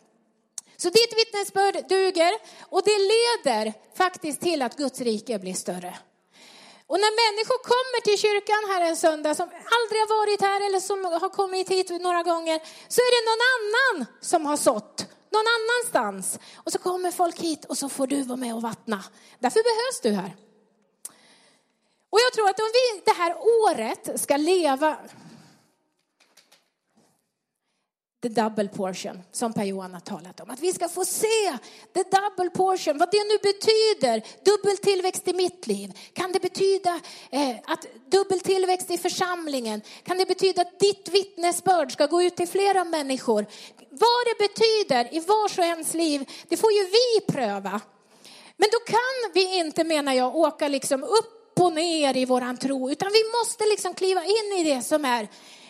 Så 0.76 0.90
ditt 0.90 1.18
vittnesbörd 1.18 1.88
duger 1.88 2.32
och 2.62 2.82
det 2.84 2.98
leder 3.12 3.72
faktiskt 3.96 4.40
till 4.40 4.62
att 4.62 4.76
Guds 4.76 5.00
rike 5.00 5.38
blir 5.38 5.54
större. 5.54 5.98
Och 6.86 7.00
när 7.00 7.12
människor 7.24 7.58
kommer 7.72 8.00
till 8.00 8.18
kyrkan 8.18 8.62
här 8.70 8.80
en 8.80 8.96
söndag 8.96 9.34
som 9.34 9.48
aldrig 9.76 10.00
har 10.02 10.18
varit 10.18 10.40
här 10.40 10.66
eller 10.66 10.80
som 10.80 11.04
har 11.04 11.28
kommit 11.28 11.70
hit 11.70 11.90
några 11.90 12.22
gånger 12.22 12.58
så 12.88 13.00
är 13.00 13.10
det 13.16 13.22
någon 13.30 13.44
annan 13.54 14.06
som 14.20 14.46
har 14.46 14.56
sått 14.56 15.06
någon 15.36 15.46
annanstans. 15.56 16.38
Och 16.56 16.72
så 16.72 16.78
kommer 16.78 17.10
folk 17.10 17.40
hit 17.40 17.64
och 17.64 17.78
så 17.78 17.88
får 17.88 18.06
du 18.06 18.22
vara 18.22 18.36
med 18.36 18.54
och 18.54 18.62
vattna. 18.62 19.04
Därför 19.38 19.62
behövs 19.62 20.00
du 20.02 20.22
här. 20.22 20.36
Och 22.10 22.18
jag 22.20 22.32
tror 22.32 22.48
att 22.48 22.60
om 22.60 22.70
vi 22.72 23.02
det 23.04 23.16
här 23.22 23.36
året 23.38 24.20
ska 24.20 24.36
leva 24.36 24.96
the 28.28 28.40
double 28.40 28.68
portion 28.68 29.22
som 29.32 29.52
Per-Johan 29.52 29.94
har 29.94 30.00
talat 30.00 30.40
om. 30.40 30.50
Att 30.50 30.60
vi 30.60 30.72
ska 30.72 30.88
få 30.88 31.04
se 31.04 31.58
the 31.94 32.02
double 32.02 32.50
portion, 32.50 32.98
vad 32.98 33.10
det 33.10 33.24
nu 33.24 33.38
betyder. 33.42 34.22
Dubbel 34.44 34.76
tillväxt 34.76 35.28
i 35.28 35.32
mitt 35.32 35.66
liv. 35.66 35.92
Kan 36.12 36.32
det 36.32 36.40
betyda 36.40 37.00
eh, 37.30 37.56
att 37.66 37.86
dubbel 38.10 38.40
tillväxt 38.40 38.90
i 38.90 38.98
församlingen? 38.98 39.82
Kan 40.02 40.18
det 40.18 40.26
betyda 40.26 40.62
att 40.62 40.80
ditt 40.80 41.08
vittnesbörd 41.08 41.92
ska 41.92 42.06
gå 42.06 42.22
ut 42.22 42.36
till 42.36 42.48
flera 42.48 42.84
människor? 42.84 43.46
Vad 43.90 44.22
det 44.26 44.48
betyder 44.48 45.14
i 45.14 45.20
vars 45.20 45.58
och 45.58 45.64
ens 45.64 45.94
liv, 45.94 46.30
det 46.48 46.56
får 46.56 46.72
ju 46.72 46.84
vi 46.84 47.32
pröva. 47.32 47.80
Men 48.56 48.68
då 48.72 48.78
kan 48.92 49.32
vi 49.34 49.58
inte, 49.58 49.84
menar 49.84 50.12
jag, 50.12 50.36
åka 50.36 50.68
liksom 50.68 51.04
upp 51.04 51.60
och 51.60 51.72
ner 51.72 52.16
i 52.16 52.24
våran 52.24 52.56
tro, 52.56 52.90
utan 52.90 53.12
vi 53.12 53.22
måste 53.38 53.64
liksom 53.64 53.94
kliva 53.94 54.24
in 54.24 54.58
i 54.58 54.74
det 54.74 54.82
som 54.82 55.04
är 55.04 55.28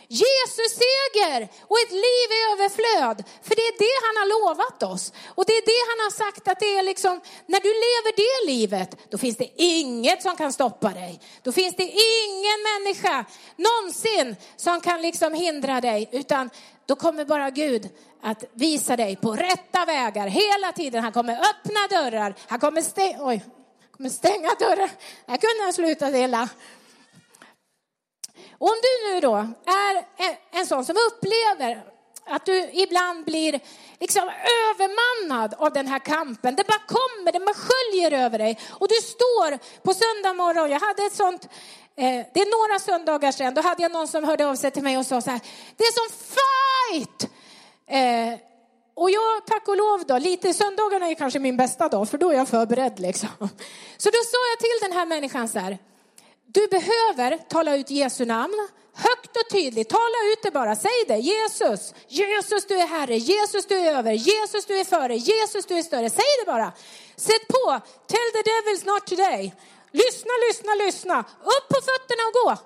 Jesus 0.09 0.73
seger 0.83 1.49
och 1.71 1.79
ett 1.79 1.93
liv 1.93 2.29
i 2.39 2.41
överflöd. 2.53 3.25
För 3.43 3.55
det 3.57 3.63
är 3.63 3.79
det 3.79 3.97
han 4.07 4.17
har 4.21 4.29
lovat 4.37 4.83
oss. 4.83 5.13
Och 5.35 5.45
det 5.47 5.53
är 5.53 5.67
det 5.73 5.83
han 5.91 6.05
har 6.07 6.11
sagt 6.11 6.49
att 6.49 6.61
det 6.61 6.79
är 6.79 6.83
liksom, 6.83 7.21
när 7.47 7.61
du 7.61 7.69
lever 7.69 8.13
det 8.17 8.53
livet, 8.53 9.11
då 9.11 9.19
finns 9.19 9.37
det 9.37 9.51
inget 9.57 10.23
som 10.23 10.37
kan 10.37 10.53
stoppa 10.53 10.91
dig. 10.91 11.21
Då 11.43 11.53
finns 11.53 11.77
det 11.77 11.85
ingen 12.23 12.59
människa 12.71 13.25
någonsin 13.57 14.37
som 14.57 14.81
kan 14.81 15.03
liksom 15.03 15.35
hindra 15.35 15.81
dig, 15.81 16.09
utan 16.13 16.51
då 16.87 16.97
kommer 16.97 17.25
bara 17.25 17.51
Gud 17.51 17.89
att 18.23 18.45
visa 18.53 18.97
dig 18.97 19.17
på 19.17 19.33
rätta 19.33 19.85
vägar 19.85 20.27
hela 20.27 20.73
tiden. 20.73 21.03
Han 21.05 21.13
kommer 21.13 21.35
öppna 21.35 22.01
dörrar, 22.01 22.35
han 22.47 22.61
kommer, 22.61 22.83
stäng 22.83 23.17
Oj, 23.21 23.45
kommer 23.97 24.11
stänga 24.11 24.51
dörrar. 24.59 24.91
Här 25.27 25.37
kunde 25.37 25.63
han 25.63 25.73
sluta 25.73 26.19
illa. 26.19 26.49
Och 28.59 28.69
om 28.69 28.77
du 28.83 29.13
nu 29.13 29.21
då 29.21 29.37
är 29.67 30.05
en 30.59 30.67
sån 30.67 30.85
som 30.85 30.97
upplever 31.11 31.83
att 32.29 32.47
du 32.47 32.71
ibland 32.73 33.25
blir 33.25 33.61
liksom 34.01 34.23
övermannad 34.69 35.55
av 35.59 35.73
den 35.73 35.87
här 35.87 35.99
kampen. 35.99 36.57
Det 36.57 36.67
bara 36.67 36.81
kommer, 36.87 37.33
det 37.33 37.41
bara 37.41 37.55
sköljer 37.55 38.25
över 38.25 38.39
dig. 38.39 38.59
Och 38.71 38.89
du 38.89 38.95
står 38.95 39.59
på 39.83 39.95
söndag 39.95 40.35
morgon, 40.35 40.71
jag 40.71 40.81
hade 40.81 41.03
ett 41.03 41.15
sånt, 41.15 41.49
eh, 41.97 42.27
det 42.35 42.41
är 42.41 42.69
några 42.69 42.79
söndagar 42.79 43.33
sedan, 43.33 43.55
då 43.55 43.61
hade 43.61 43.83
jag 43.83 43.93
någon 43.93 44.09
som 44.09 44.25
hörde 44.25 44.47
av 44.47 44.57
sig 44.57 44.71
till 44.71 44.83
mig 44.83 44.99
och 44.99 45.07
sa 45.07 45.21
så 45.21 45.31
här, 45.31 45.41
det 45.77 45.85
är 45.85 45.93
som 45.93 46.19
fight! 46.37 47.31
Eh, 47.87 48.41
och 48.95 49.11
jag, 49.11 49.47
tack 49.47 49.69
och 49.69 49.77
lov 49.77 50.05
då, 50.07 50.19
lite 50.19 50.55
söndagarna 50.55 51.09
är 51.09 51.15
kanske 51.15 51.39
min 51.39 51.57
bästa 51.57 51.89
dag, 51.89 52.09
för 52.09 52.19
då 52.19 52.31
är 52.31 52.37
jag 52.37 52.49
förberedd 52.49 52.99
liksom. 52.99 53.29
Så 53.97 54.11
då 54.11 54.19
sa 54.33 54.39
jag 54.53 54.59
till 54.59 54.89
den 54.89 54.93
här 54.93 55.07
människan 55.07 55.49
så 55.49 55.59
här, 55.59 55.79
du 56.57 56.67
behöver 56.67 57.39
tala 57.49 57.77
ut 57.77 57.91
Jesu 57.91 58.25
namn, 58.25 58.69
högt 58.95 59.37
och 59.37 59.51
tydligt, 59.51 59.89
tala 59.89 60.19
ut 60.33 60.43
det 60.43 60.51
bara, 60.51 60.77
säg 60.77 61.05
det, 61.09 61.17
Jesus, 61.17 61.95
Jesus 62.09 62.67
du 62.67 62.75
är 62.75 62.87
Herre, 62.87 63.17
Jesus 63.17 63.67
du 63.67 63.75
är 63.79 63.95
över, 63.99 64.13
Jesus 64.13 64.67
du 64.67 64.81
är 64.81 64.85
före, 64.85 65.17
Jesus 65.17 65.67
du 65.67 65.79
är 65.79 65.83
större, 65.83 66.11
säg 66.11 66.25
det 66.41 66.47
bara. 66.47 66.73
Sätt 67.17 67.49
på, 67.49 67.81
tell 68.07 68.29
the 68.37 68.43
devils 68.51 68.85
not 68.85 69.07
today. 69.07 69.55
Lyssna, 69.91 70.33
lyssna, 70.49 70.75
lyssna, 70.75 71.19
upp 71.43 71.69
på 71.69 71.79
fötterna 71.89 72.23
och 72.29 72.35
gå. 72.41 72.57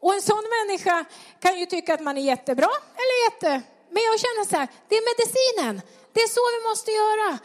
Och 0.00 0.14
en 0.14 0.22
sån 0.22 0.44
människa 0.56 1.04
kan 1.40 1.58
ju 1.58 1.66
tycka 1.66 1.94
att 1.94 2.00
man 2.00 2.18
är 2.18 2.22
jättebra 2.22 2.70
eller 3.00 3.16
jätte 3.26 3.62
men 3.94 4.02
jag 4.02 4.20
känner 4.24 4.44
så 4.50 4.56
här, 4.56 4.68
det 4.88 4.94
är 4.96 5.04
medicinen. 5.12 5.82
Det 6.12 6.20
är 6.20 6.28
så 6.38 6.44
vi 6.56 6.60
måste 6.68 6.90
göra. 6.90 7.38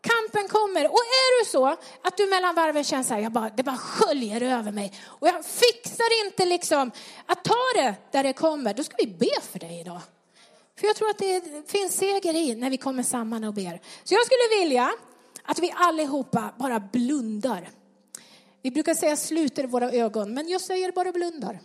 Kampen 0.00 0.48
kommer. 0.48 0.86
Och 0.86 0.98
är 0.98 1.40
du 1.40 1.50
så 1.50 1.66
att 2.02 2.16
du 2.16 2.26
mellan 2.26 2.54
varven 2.54 2.84
känner 2.84 3.02
så 3.02 3.14
här, 3.14 3.20
jag 3.20 3.32
bara, 3.32 3.50
det 3.56 3.62
bara 3.62 3.76
sköljer 3.76 4.40
över 4.40 4.72
mig. 4.72 4.92
Och 5.04 5.28
jag 5.28 5.44
fixar 5.44 6.24
inte 6.24 6.44
liksom 6.44 6.90
att 7.26 7.44
ta 7.44 7.54
det 7.74 7.94
där 8.12 8.22
det 8.22 8.32
kommer. 8.32 8.74
Då 8.74 8.84
ska 8.84 8.94
vi 8.98 9.06
be 9.06 9.40
för 9.52 9.58
dig 9.58 9.80
idag. 9.80 10.00
För 10.78 10.86
jag 10.86 10.96
tror 10.96 11.10
att 11.10 11.18
det 11.18 11.70
finns 11.70 11.96
seger 11.96 12.34
i 12.34 12.54
när 12.54 12.70
vi 12.70 12.76
kommer 12.76 13.02
samman 13.02 13.44
och 13.44 13.54
ber. 13.54 13.80
Så 14.04 14.14
jag 14.14 14.26
skulle 14.26 14.60
vilja 14.60 14.92
att 15.44 15.58
vi 15.58 15.72
allihopa 15.76 16.54
bara 16.58 16.80
blundar. 16.80 17.70
Vi 18.62 18.70
brukar 18.70 18.94
säga 18.94 19.16
sluter 19.16 19.64
våra 19.64 19.90
ögon, 19.90 20.34
men 20.34 20.48
jag 20.48 20.60
säger 20.60 20.92
bara 20.92 21.12
blundar. 21.12 21.60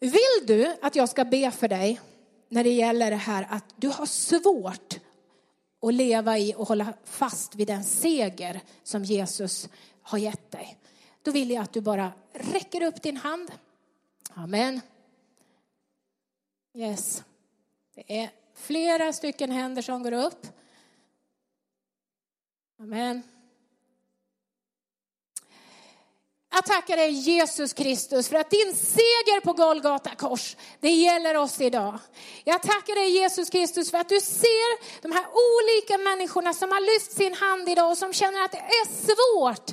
Vill 0.00 0.46
du 0.46 0.76
att 0.82 0.96
jag 0.96 1.08
ska 1.08 1.24
be 1.24 1.50
för 1.50 1.68
dig 1.68 2.00
när 2.48 2.64
det 2.64 2.70
gäller 2.70 3.10
det 3.10 3.16
här 3.16 3.46
att 3.50 3.64
du 3.76 3.88
har 3.88 4.06
svårt 4.06 4.98
och 5.84 5.92
leva 5.92 6.38
i 6.38 6.54
och 6.56 6.68
hålla 6.68 6.94
fast 7.04 7.54
vid 7.54 7.66
den 7.66 7.84
seger 7.84 8.60
som 8.82 9.04
Jesus 9.04 9.68
har 10.02 10.18
gett 10.18 10.50
dig. 10.50 10.78
Då 11.22 11.30
vill 11.30 11.50
jag 11.50 11.62
att 11.62 11.72
du 11.72 11.80
bara 11.80 12.12
räcker 12.32 12.82
upp 12.82 13.02
din 13.02 13.16
hand. 13.16 13.52
Amen. 14.30 14.80
Yes. 16.74 17.24
Det 17.94 18.18
är 18.18 18.30
flera 18.54 19.12
stycken 19.12 19.50
händer 19.50 19.82
som 19.82 20.02
går 20.02 20.12
upp. 20.12 20.46
Amen. 22.78 23.22
Jag 26.54 26.64
tackar 26.64 26.96
dig 26.96 27.10
Jesus 27.10 27.72
Kristus 27.72 28.28
för 28.28 28.36
att 28.36 28.50
din 28.50 28.74
seger 28.74 29.40
på 29.40 29.52
Golgata 29.52 30.10
kors, 30.10 30.56
det 30.80 30.90
gäller 30.90 31.36
oss 31.36 31.60
idag. 31.60 31.98
Jag 32.44 32.62
tackar 32.62 32.94
dig 32.94 33.10
Jesus 33.10 33.50
Kristus 33.50 33.90
för 33.90 33.98
att 33.98 34.08
du 34.08 34.20
ser 34.20 35.02
de 35.02 35.12
här 35.12 35.24
olika 35.50 35.98
människorna 35.98 36.54
som 36.54 36.70
har 36.70 36.94
lyft 36.94 37.12
sin 37.12 37.34
hand 37.34 37.68
idag 37.68 37.90
och 37.90 37.98
som 37.98 38.12
känner 38.12 38.44
att 38.44 38.52
det 38.52 38.58
är 38.58 38.86
svårt 38.86 39.70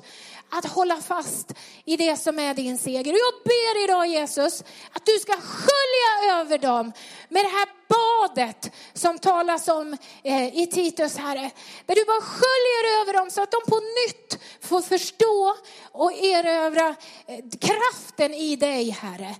att 0.49 0.65
hålla 0.65 0.97
fast 0.97 1.53
i 1.85 1.97
det 1.97 2.17
som 2.17 2.39
är 2.39 2.53
din 2.53 2.77
seger. 2.77 3.13
Och 3.13 3.19
jag 3.19 3.33
ber 3.43 3.83
idag 3.83 4.07
Jesus 4.07 4.63
att 4.91 5.05
du 5.05 5.19
ska 5.19 5.33
skölja 5.33 6.39
över 6.39 6.57
dem 6.57 6.91
med 7.29 7.45
det 7.45 7.49
här 7.49 7.80
badet 7.91 8.71
som 8.93 9.19
talas 9.19 9.67
om 9.67 9.97
eh, 10.23 10.57
i 10.61 10.67
Titus, 10.67 11.17
Herre. 11.17 11.51
Där 11.85 11.95
du 11.95 12.05
bara 12.05 12.21
sköljer 12.21 13.01
över 13.01 13.13
dem 13.13 13.31
så 13.31 13.43
att 13.43 13.51
de 13.51 13.61
på 13.71 13.79
nytt 13.79 14.39
får 14.61 14.81
förstå 14.81 15.55
och 15.91 16.13
erövra 16.13 16.95
eh, 17.27 17.37
kraften 17.59 18.33
i 18.33 18.55
dig, 18.55 18.89
Herre 18.89 19.35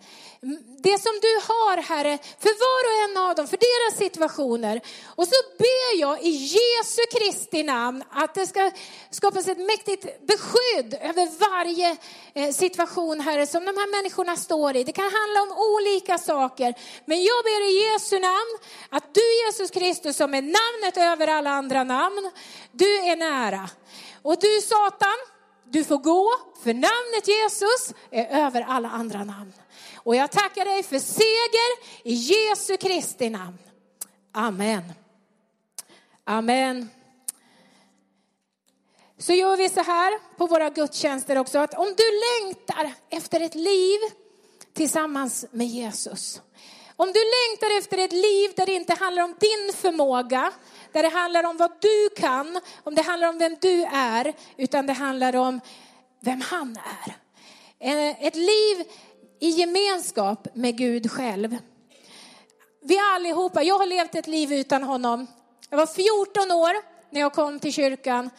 det 0.84 1.02
som 1.02 1.12
du 1.22 1.34
har 1.48 1.78
Herre, 1.78 2.18
för 2.40 2.50
var 2.50 2.84
och 2.90 3.10
en 3.10 3.30
av 3.30 3.36
dem, 3.36 3.48
för 3.48 3.58
deras 3.58 3.98
situationer. 3.98 4.82
Och 5.06 5.28
så 5.28 5.36
ber 5.58 6.00
jag 6.00 6.22
i 6.24 6.30
Jesu 6.30 7.02
Kristi 7.12 7.64
namn 7.64 8.04
att 8.12 8.34
det 8.34 8.48
ska 8.48 8.72
skapas 9.10 9.48
ett 9.48 9.58
mäktigt 9.58 10.04
beskydd 10.04 10.94
över 11.02 11.40
varje 11.40 11.98
eh, 12.34 12.52
situation 12.52 13.20
Herre 13.20 13.48
som 13.48 13.66
de 13.66 13.78
här 13.78 13.92
människorna 14.02 14.36
står 14.36 14.76
i. 14.76 14.84
Det 14.84 14.92
kan 14.92 15.12
handla 15.20 15.42
om 15.42 15.52
olika 15.76 16.18
saker. 16.18 16.74
Men 17.06 17.24
jag 17.24 17.44
ber 17.44 17.62
i 17.70 17.92
Jesu 17.92 18.20
namn 18.20 18.41
att 18.90 19.14
du 19.14 19.46
Jesus 19.46 19.72
Kristus 19.72 20.18
som 20.18 20.34
är 20.34 20.42
namnet 20.42 20.98
över 20.98 21.28
alla 21.28 21.50
andra 21.50 21.84
namn, 21.84 22.32
du 22.72 22.98
är 23.00 23.16
nära. 23.16 23.70
Och 24.22 24.40
du 24.40 24.62
Satan, 24.62 25.18
du 25.64 25.84
får 25.84 25.98
gå, 25.98 26.32
för 26.64 26.74
namnet 26.74 27.28
Jesus 27.28 27.94
är 28.12 28.46
över 28.46 28.62
alla 28.62 28.90
andra 28.90 29.24
namn. 29.24 29.54
Och 29.96 30.16
jag 30.16 30.32
tackar 30.32 30.66
dig 30.66 30.84
för 30.84 31.00
seger 31.00 31.86
i 32.04 32.14
Jesu 32.14 32.78
Kristi 32.78 33.30
namn. 33.30 33.58
Amen. 34.32 34.94
Amen. 36.24 36.90
Så 39.18 39.34
gör 39.34 39.58
vi 39.58 39.70
så 39.70 39.82
här 39.82 40.38
på 40.38 40.48
våra 40.48 40.70
gudstjänster 40.70 41.38
också 41.38 41.60
att 41.60 41.74
om 41.74 41.94
du 41.98 42.04
längtar 42.42 42.94
efter 43.10 43.40
ett 43.40 43.56
liv 43.56 44.00
tillsammans 44.74 45.46
med 45.52 45.68
Jesus. 45.68 46.42
Om 47.02 47.08
du 47.08 47.20
längtar 47.20 47.78
efter 47.78 47.98
ett 47.98 48.12
liv 48.12 48.52
där 48.56 48.66
det 48.66 48.74
inte 48.74 48.94
handlar 48.94 49.24
om 49.24 49.36
din 49.40 49.74
förmåga, 49.76 50.52
där 50.92 51.04
det 51.04 51.10
handlar 51.10 51.44
om 51.44 51.58
vad 51.58 51.72
du 51.80 52.10
kan, 52.16 52.60
om 52.84 52.96
det 52.96 53.02
handlar 53.02 53.30
om 53.30 53.38
vem 53.38 53.58
du 53.62 53.84
är, 53.94 54.34
utan 54.58 54.86
det 54.86 54.94
handlar 54.94 55.36
om 55.36 55.62
vem 56.20 56.42
han 56.42 56.78
är. 56.78 57.16
Eh, 57.80 58.26
ett 58.28 58.36
liv 58.36 58.86
i 59.40 59.50
gemenskap 59.50 60.48
med 60.56 60.78
Gud 60.78 61.12
själv. 61.12 61.58
Vi 62.82 63.00
allihopa, 63.00 63.64
jag 63.64 63.80
har 63.80 63.86
levt 63.86 64.16
ett 64.16 64.28
liv 64.28 64.54
utan 64.54 64.84
honom. 64.84 65.28
Jag 65.70 65.78
var 65.78 65.88
14 65.88 66.52
år 66.52 66.76
när 67.10 67.22
jag 67.22 67.34
kom 67.34 67.60
till 67.60 67.74
kyrkan. 67.74 68.30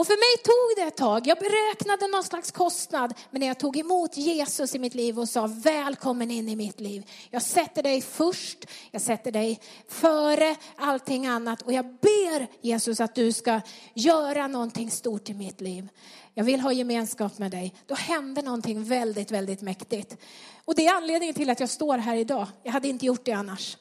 Och 0.00 0.06
för 0.06 0.14
mig 0.14 0.42
tog 0.42 0.84
det 0.84 0.88
ett 0.88 0.96
tag. 0.96 1.26
Jag 1.26 1.38
beräknade 1.38 2.06
någon 2.06 2.24
slags 2.24 2.50
kostnad. 2.50 3.14
Men 3.30 3.40
när 3.40 3.46
jag 3.46 3.58
tog 3.58 3.76
emot 3.76 4.16
Jesus 4.16 4.74
i 4.74 4.78
mitt 4.78 4.94
liv 4.94 5.18
och 5.18 5.28
sa 5.28 5.46
välkommen 5.46 6.30
in 6.30 6.48
i 6.48 6.56
mitt 6.56 6.80
liv. 6.80 7.10
Jag 7.30 7.42
sätter 7.42 7.82
dig 7.82 8.00
först. 8.00 8.66
Jag 8.90 9.02
sätter 9.02 9.32
dig 9.32 9.60
före 9.88 10.56
allting 10.76 11.26
annat. 11.26 11.62
Och 11.62 11.72
jag 11.72 11.84
ber 11.84 12.48
Jesus 12.60 13.00
att 13.00 13.14
du 13.14 13.32
ska 13.32 13.60
göra 13.94 14.46
någonting 14.46 14.90
stort 14.90 15.28
i 15.28 15.34
mitt 15.34 15.60
liv 15.60 15.88
jag 16.34 16.44
vill 16.44 16.60
ha 16.60 16.72
gemenskap 16.72 17.38
med 17.38 17.50
dig. 17.50 17.74
Då 17.86 17.94
hände 17.94 18.42
någonting 18.42 18.84
väldigt, 18.84 19.30
väldigt 19.30 19.62
mäktigt. 19.62 20.16
Och 20.64 20.74
det 20.74 20.86
är 20.86 20.94
anledningen 20.94 21.34
till 21.34 21.50
att 21.50 21.60
jag 21.60 21.68
står 21.68 21.98
här 21.98 22.16
idag. 22.16 22.46
Jag 22.62 22.72
hade 22.72 22.88
inte 22.88 23.06
gjort 23.06 23.24
det 23.24 23.32
annars. 23.32 23.76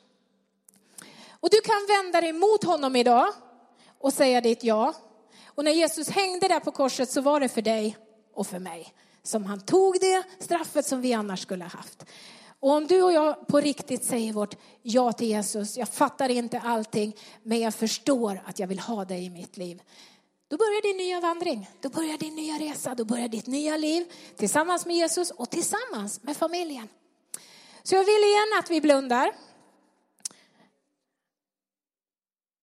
Och 1.30 1.50
du 1.50 1.62
kan 1.62 1.88
vända 1.88 2.22
dig 2.22 2.34
mot 2.34 2.64
honom 2.64 2.96
idag 2.96 3.28
och 4.00 4.14
säga 4.14 4.42
ditt 4.42 4.64
ja. 4.64 4.94
Och 5.60 5.66
när 5.66 5.72
Jesus 5.72 6.10
hängde 6.10 6.48
där 6.48 6.60
på 6.60 6.72
korset 6.72 7.12
så 7.12 7.22
var 7.22 7.40
det 7.40 7.50
för 7.50 7.62
dig 7.62 7.98
och 8.34 8.48
för 8.48 8.60
mig. 8.60 8.94
Som 9.24 9.46
han 9.46 9.62
tog 9.62 10.00
det 10.02 10.24
straffet 10.40 10.86
som 10.86 11.02
vi 11.02 11.14
annars 11.14 11.42
skulle 11.42 11.64
ha 11.64 11.70
haft. 11.70 12.06
Och 12.60 12.72
om 12.72 12.88
du 12.88 13.04
och 13.04 13.14
jag 13.14 13.48
på 13.48 13.60
riktigt 13.60 14.04
säger 14.04 14.34
vårt 14.34 14.56
ja 14.82 15.12
till 15.12 15.28
Jesus, 15.28 15.78
jag 15.78 15.90
fattar 15.90 16.30
inte 16.30 16.60
allting, 16.60 17.16
men 17.44 17.60
jag 17.60 17.74
förstår 17.74 18.42
att 18.46 18.60
jag 18.60 18.68
vill 18.68 18.80
ha 18.80 19.06
dig 19.06 19.26
i 19.26 19.30
mitt 19.30 19.58
liv. 19.58 19.82
Då 20.48 20.58
börjar 20.58 20.82
din 20.82 20.98
nya 20.98 21.20
vandring, 21.20 21.70
då 21.82 21.90
börjar 21.90 22.18
din 22.18 22.36
nya 22.36 22.54
resa, 22.54 22.96
då 22.96 23.06
börjar 23.06 23.28
ditt 23.28 23.48
nya 23.48 23.78
liv 23.78 24.12
tillsammans 24.36 24.86
med 24.86 24.96
Jesus 24.96 25.32
och 25.32 25.50
tillsammans 25.50 26.24
med 26.24 26.38
familjen. 26.38 26.88
Så 27.84 27.96
jag 27.96 28.04
vill 28.06 28.24
igen 28.24 28.60
att 28.60 28.70
vi 28.70 28.82
blundar. 28.82 29.32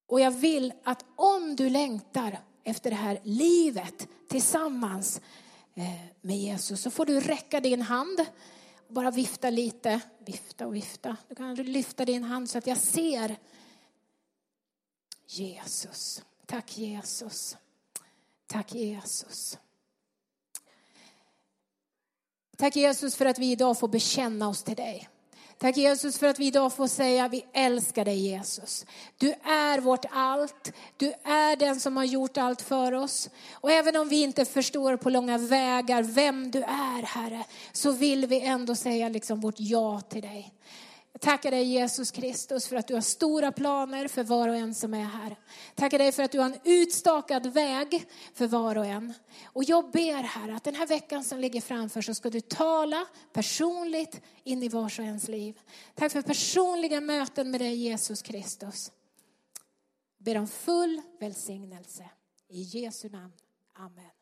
Och 0.07 0.21
jag 0.21 0.31
vill 0.31 0.73
att 0.85 1.05
om 1.17 1.57
du 1.57 1.71
längtar 1.71 2.39
efter 2.67 2.91
det 2.91 2.97
här 2.97 3.21
livet 3.23 4.09
tillsammans 4.29 5.21
eh, 5.75 5.85
med 6.21 6.37
Jesus 6.37 6.83
så 6.83 6.91
får 6.91 7.07
du 7.07 7.21
räcka 7.21 7.61
din 7.61 7.83
hand 7.83 8.21
och 8.89 8.95
bara 8.95 9.11
vifta 9.11 9.51
lite. 9.51 10.01
Vifta 10.19 10.67
och 10.67 10.75
vifta. 10.75 11.17
Du 11.29 11.35
kan 11.35 11.55
lyfta 11.55 12.05
din 12.05 12.23
hand 12.23 12.51
så 12.51 12.59
att 12.59 12.67
jag 12.67 12.79
ser 12.79 13.37
Jesus. 15.27 16.23
Tack 16.47 16.79
Jesus. 16.79 17.57
Tack 18.47 18.75
Jesus. 18.75 19.59
Tack 22.57 22.77
Jesus 22.77 23.17
för 23.17 23.27
att 23.27 23.39
vi 23.39 23.51
idag 23.51 23.79
får 23.79 23.89
bekänna 23.89 24.49
oss 24.49 24.63
till 24.63 24.77
dig. 24.77 25.09
Tack 25.59 25.77
Jesus 25.77 26.19
för 26.19 26.27
att 26.27 26.39
vi 26.39 26.47
idag 26.47 26.73
får 26.73 26.87
säga 26.87 27.29
vi 27.29 27.45
älskar 27.53 28.05
dig 28.05 28.19
Jesus. 28.19 28.87
Du 29.19 29.31
är 29.45 29.81
vårt 29.81 30.05
allt. 30.11 30.73
Du 30.97 31.13
är 31.25 31.57
den 31.57 31.81
som 31.81 31.97
har 31.97 32.05
gjort 32.05 32.37
allt 32.37 32.63
för 32.63 32.93
oss. 32.93 33.31
Och 33.53 33.71
även 33.71 33.97
om 33.97 34.09
vi 34.09 34.23
inte 34.23 34.45
förstår 34.45 34.97
på 34.97 35.11
långa 35.11 35.39
vägar 35.39 36.03
vem 36.03 36.51
du 36.51 36.63
är 36.63 37.03
Herre, 37.03 37.45
så 37.73 37.91
vill 37.91 38.27
vi 38.27 38.41
ändå 38.41 38.75
säga 38.75 39.09
liksom 39.09 39.41
vårt 39.41 39.55
ja 39.59 40.01
till 40.01 40.23
dig. 40.23 40.53
Jag 41.17 41.21
tackar 41.21 41.51
dig 41.51 41.65
Jesus 41.65 42.11
Kristus 42.11 42.69
för 42.69 42.77
att 42.77 42.89
du 42.89 42.95
har 42.95 43.01
stora 43.01 43.53
planer 43.53 44.09
för 44.09 44.25
var 44.25 44.49
och 44.49 44.57
en 44.57 44.75
som 44.75 44.95
är 44.95 45.05
här. 45.05 45.37
Tackar 45.75 45.99
dig 45.99 46.13
för 46.13 46.23
att 46.23 46.33
du 46.33 46.39
har 46.39 46.47
en 46.47 46.59
utstakad 46.65 47.47
väg 47.47 48.05
för 48.35 48.47
var 48.47 48.79
och 48.79 48.87
en. 48.87 49.15
Och 49.45 49.65
jag 49.65 49.91
ber 49.91 50.23
här 50.23 50.49
att 50.49 50.65
den 50.65 50.75
här 50.75 50.87
veckan 50.87 51.25
som 51.25 51.39
ligger 51.39 51.61
framför 51.61 52.03
så 52.03 52.15
ska 52.15 52.31
du 52.31 52.41
tala 52.41 53.07
personligt 53.33 54.21
in 54.45 54.63
i 54.63 54.69
vars 54.69 54.99
och 54.99 55.05
ens 55.05 55.29
liv. 55.29 55.61
Tack 55.95 56.13
för 56.13 56.23
personliga 56.23 57.01
möten 57.01 57.51
med 57.51 57.61
dig 57.61 57.75
Jesus 57.75 58.23
Kristus. 58.23 58.93
Jag 60.19 60.25
ber 60.25 60.39
om 60.39 60.49
full 60.49 61.03
välsignelse. 61.21 62.05
I 62.49 62.63
Jesu 62.63 63.09
namn. 63.09 63.33
Amen. 63.75 64.16